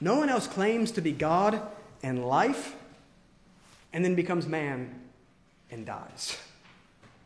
[0.00, 1.60] No one else claims to be God
[2.02, 2.74] and life
[3.92, 4.94] and then becomes man
[5.70, 6.38] and dies.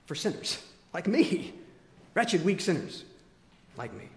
[0.07, 0.61] For sinners
[0.93, 1.55] like me,
[2.15, 3.05] wretched, weak sinners
[3.77, 4.09] like me.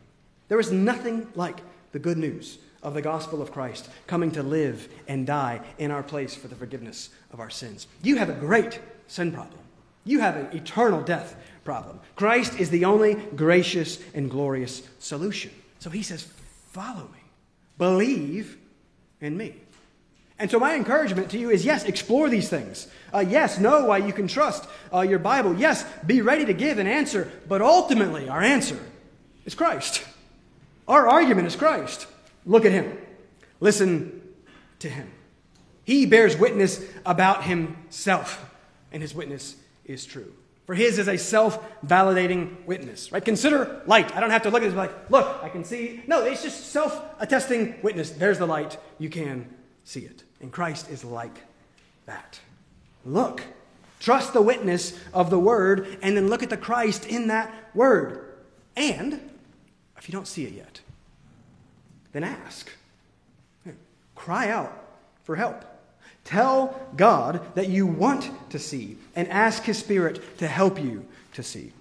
[0.47, 1.59] There is nothing like
[1.91, 6.03] the good news of the gospel of Christ coming to live and die in our
[6.03, 7.85] place for the forgiveness of our sins.
[8.01, 9.59] You have a great sin problem.
[10.05, 11.99] You have an eternal death problem.
[12.15, 15.51] Christ is the only gracious and glorious solution.
[15.87, 16.27] So he says,
[16.73, 17.19] Follow me,
[17.77, 18.57] believe
[19.21, 19.55] in me.
[20.37, 22.89] And so, my encouragement to you is yes, explore these things.
[23.13, 25.55] Uh, yes, know why you can trust uh, your Bible.
[25.55, 27.31] Yes, be ready to give an answer.
[27.47, 28.77] But ultimately, our answer
[29.45, 30.03] is Christ.
[30.89, 32.05] Our argument is Christ.
[32.45, 32.97] Look at him,
[33.61, 34.21] listen
[34.79, 35.09] to him.
[35.85, 38.45] He bears witness about himself,
[38.91, 40.33] and his witness is true.
[40.67, 43.23] For his is a self validating witness, right?
[43.23, 44.13] Consider light.
[44.15, 46.03] I don't have to look at this like, look, I can see.
[46.07, 48.11] No, it's just self attesting witness.
[48.11, 48.77] There's the light.
[48.99, 49.47] You can
[49.85, 50.23] see it.
[50.41, 51.41] And Christ is like
[52.05, 52.39] that.
[53.05, 53.43] Look,
[54.01, 58.25] trust the witness of the word, and then look at the Christ in that word.
[58.75, 59.21] And
[59.97, 60.81] if you don't see it yet,
[62.11, 62.69] then ask.
[64.15, 64.83] Cry out
[65.23, 65.63] for help.
[66.27, 71.05] Tell God that you want to see and ask His Spirit to help you
[71.35, 71.71] to see.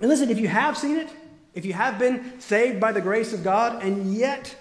[0.00, 1.08] And listen, if you have seen it,
[1.54, 4.54] if you have been saved by the grace of God, and yet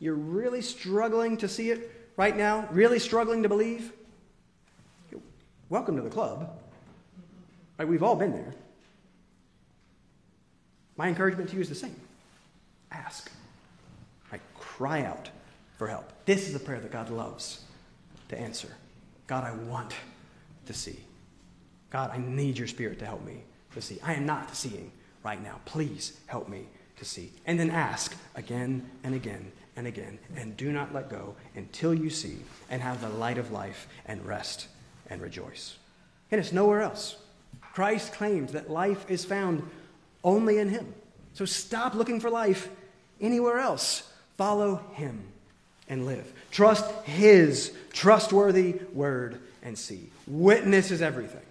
[0.00, 3.92] you're really struggling to see it right now, really struggling to believe,
[5.68, 6.58] welcome to the club.
[7.78, 8.54] Right, we've all been there.
[10.96, 11.96] My encouragement to you is the same
[12.90, 13.30] ask,
[14.32, 15.28] right, cry out
[15.76, 16.10] for help.
[16.24, 17.63] This is a prayer that God loves
[18.34, 18.68] to answer
[19.26, 19.94] God, I want
[20.66, 20.98] to see.
[21.90, 23.98] God, I need your spirit to help me to see.
[24.02, 24.90] I am not seeing
[25.22, 25.60] right now.
[25.64, 26.66] Please help me
[26.96, 27.32] to see.
[27.46, 30.18] And then ask again and again and again.
[30.36, 32.38] And do not let go until you see
[32.70, 34.68] and have the light of life and rest
[35.08, 35.76] and rejoice.
[36.30, 37.16] And it's nowhere else.
[37.60, 39.62] Christ claims that life is found
[40.22, 40.94] only in Him.
[41.32, 42.68] So stop looking for life
[43.20, 44.10] anywhere else.
[44.36, 45.24] Follow Him
[45.88, 46.32] and live.
[46.54, 50.08] Trust His trustworthy word and see.
[50.28, 51.42] Witness is everything.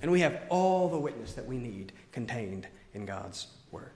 [0.00, 3.90] And we have all the witness that we need contained in God's word.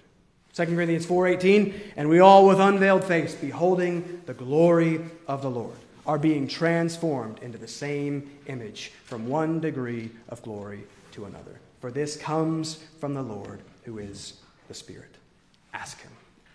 [0.55, 5.77] 2 Corinthians 4:18 and we all with unveiled face beholding the glory of the Lord
[6.09, 10.83] are being transformed into the same image from one degree of glory
[11.13, 11.61] to another.
[11.81, 15.15] For this comes from the Lord who is the Spirit.
[15.73, 16.13] Ask him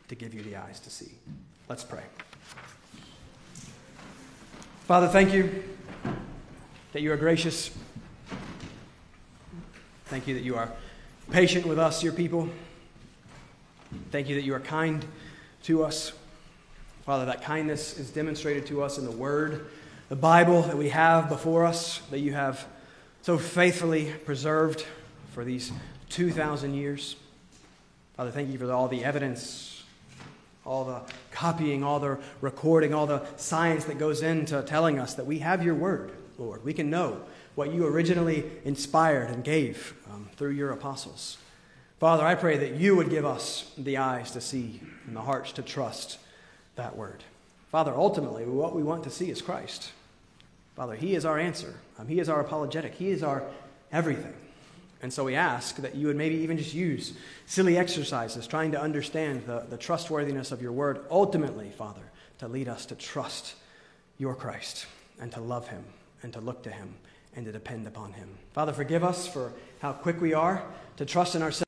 [0.09, 1.13] to give you the eyes to see.
[1.69, 2.03] Let's pray.
[4.93, 5.63] Father, thank you
[6.91, 7.71] that you are gracious.
[10.05, 10.71] Thank you that you are
[11.31, 12.47] patient with us, your people.
[14.11, 15.03] Thank you that you are kind
[15.63, 16.13] to us.
[17.07, 19.65] Father, that kindness is demonstrated to us in the Word,
[20.09, 22.63] the Bible that we have before us, that you have
[23.23, 24.85] so faithfully preserved
[25.33, 25.71] for these
[26.09, 27.15] 2,000 years.
[28.15, 29.72] Father, thank you for all the evidence
[30.65, 31.01] all the
[31.31, 35.63] copying, all the recording, all the science that goes into telling us that we have
[35.63, 36.63] your word, Lord.
[36.63, 37.21] We can know
[37.55, 41.37] what you originally inspired and gave um, through your apostles.
[41.99, 45.51] Father, I pray that you would give us the eyes to see and the hearts
[45.53, 46.17] to trust
[46.75, 47.23] that word.
[47.71, 49.91] Father, ultimately, what we want to see is Christ.
[50.75, 51.75] Father, He is our answer.
[51.97, 52.95] Um, he is our apologetic.
[52.95, 53.43] He is our
[53.91, 54.33] everything.
[55.03, 57.13] And so we ask that you would maybe even just use
[57.45, 62.01] silly exercises trying to understand the, the trustworthiness of your word, ultimately, Father,
[62.39, 63.55] to lead us to trust
[64.17, 64.85] your Christ
[65.19, 65.83] and to love him
[66.23, 66.95] and to look to him
[67.35, 68.29] and to depend upon him.
[68.53, 69.51] Father, forgive us for
[69.81, 70.63] how quick we are
[70.95, 71.63] to trust in ourselves.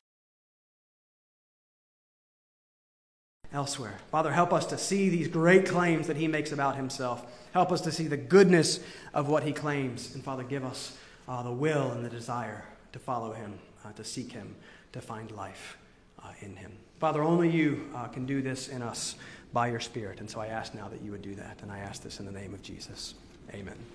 [3.52, 3.98] elsewhere.
[4.10, 7.24] Father, help us to see these great claims that he makes about himself.
[7.52, 8.80] Help us to see the goodness
[9.14, 10.14] of what he claims.
[10.14, 10.94] And Father, give us
[11.26, 12.64] uh, the will and the desire
[12.96, 14.56] to follow him, uh, to seek him,
[14.92, 15.76] to find life
[16.24, 16.72] uh, in him.
[16.98, 19.16] Father, only you uh, can do this in us
[19.52, 20.20] by your Spirit.
[20.20, 21.60] And so I ask now that you would do that.
[21.60, 23.14] And I ask this in the name of Jesus.
[23.52, 23.86] Amen.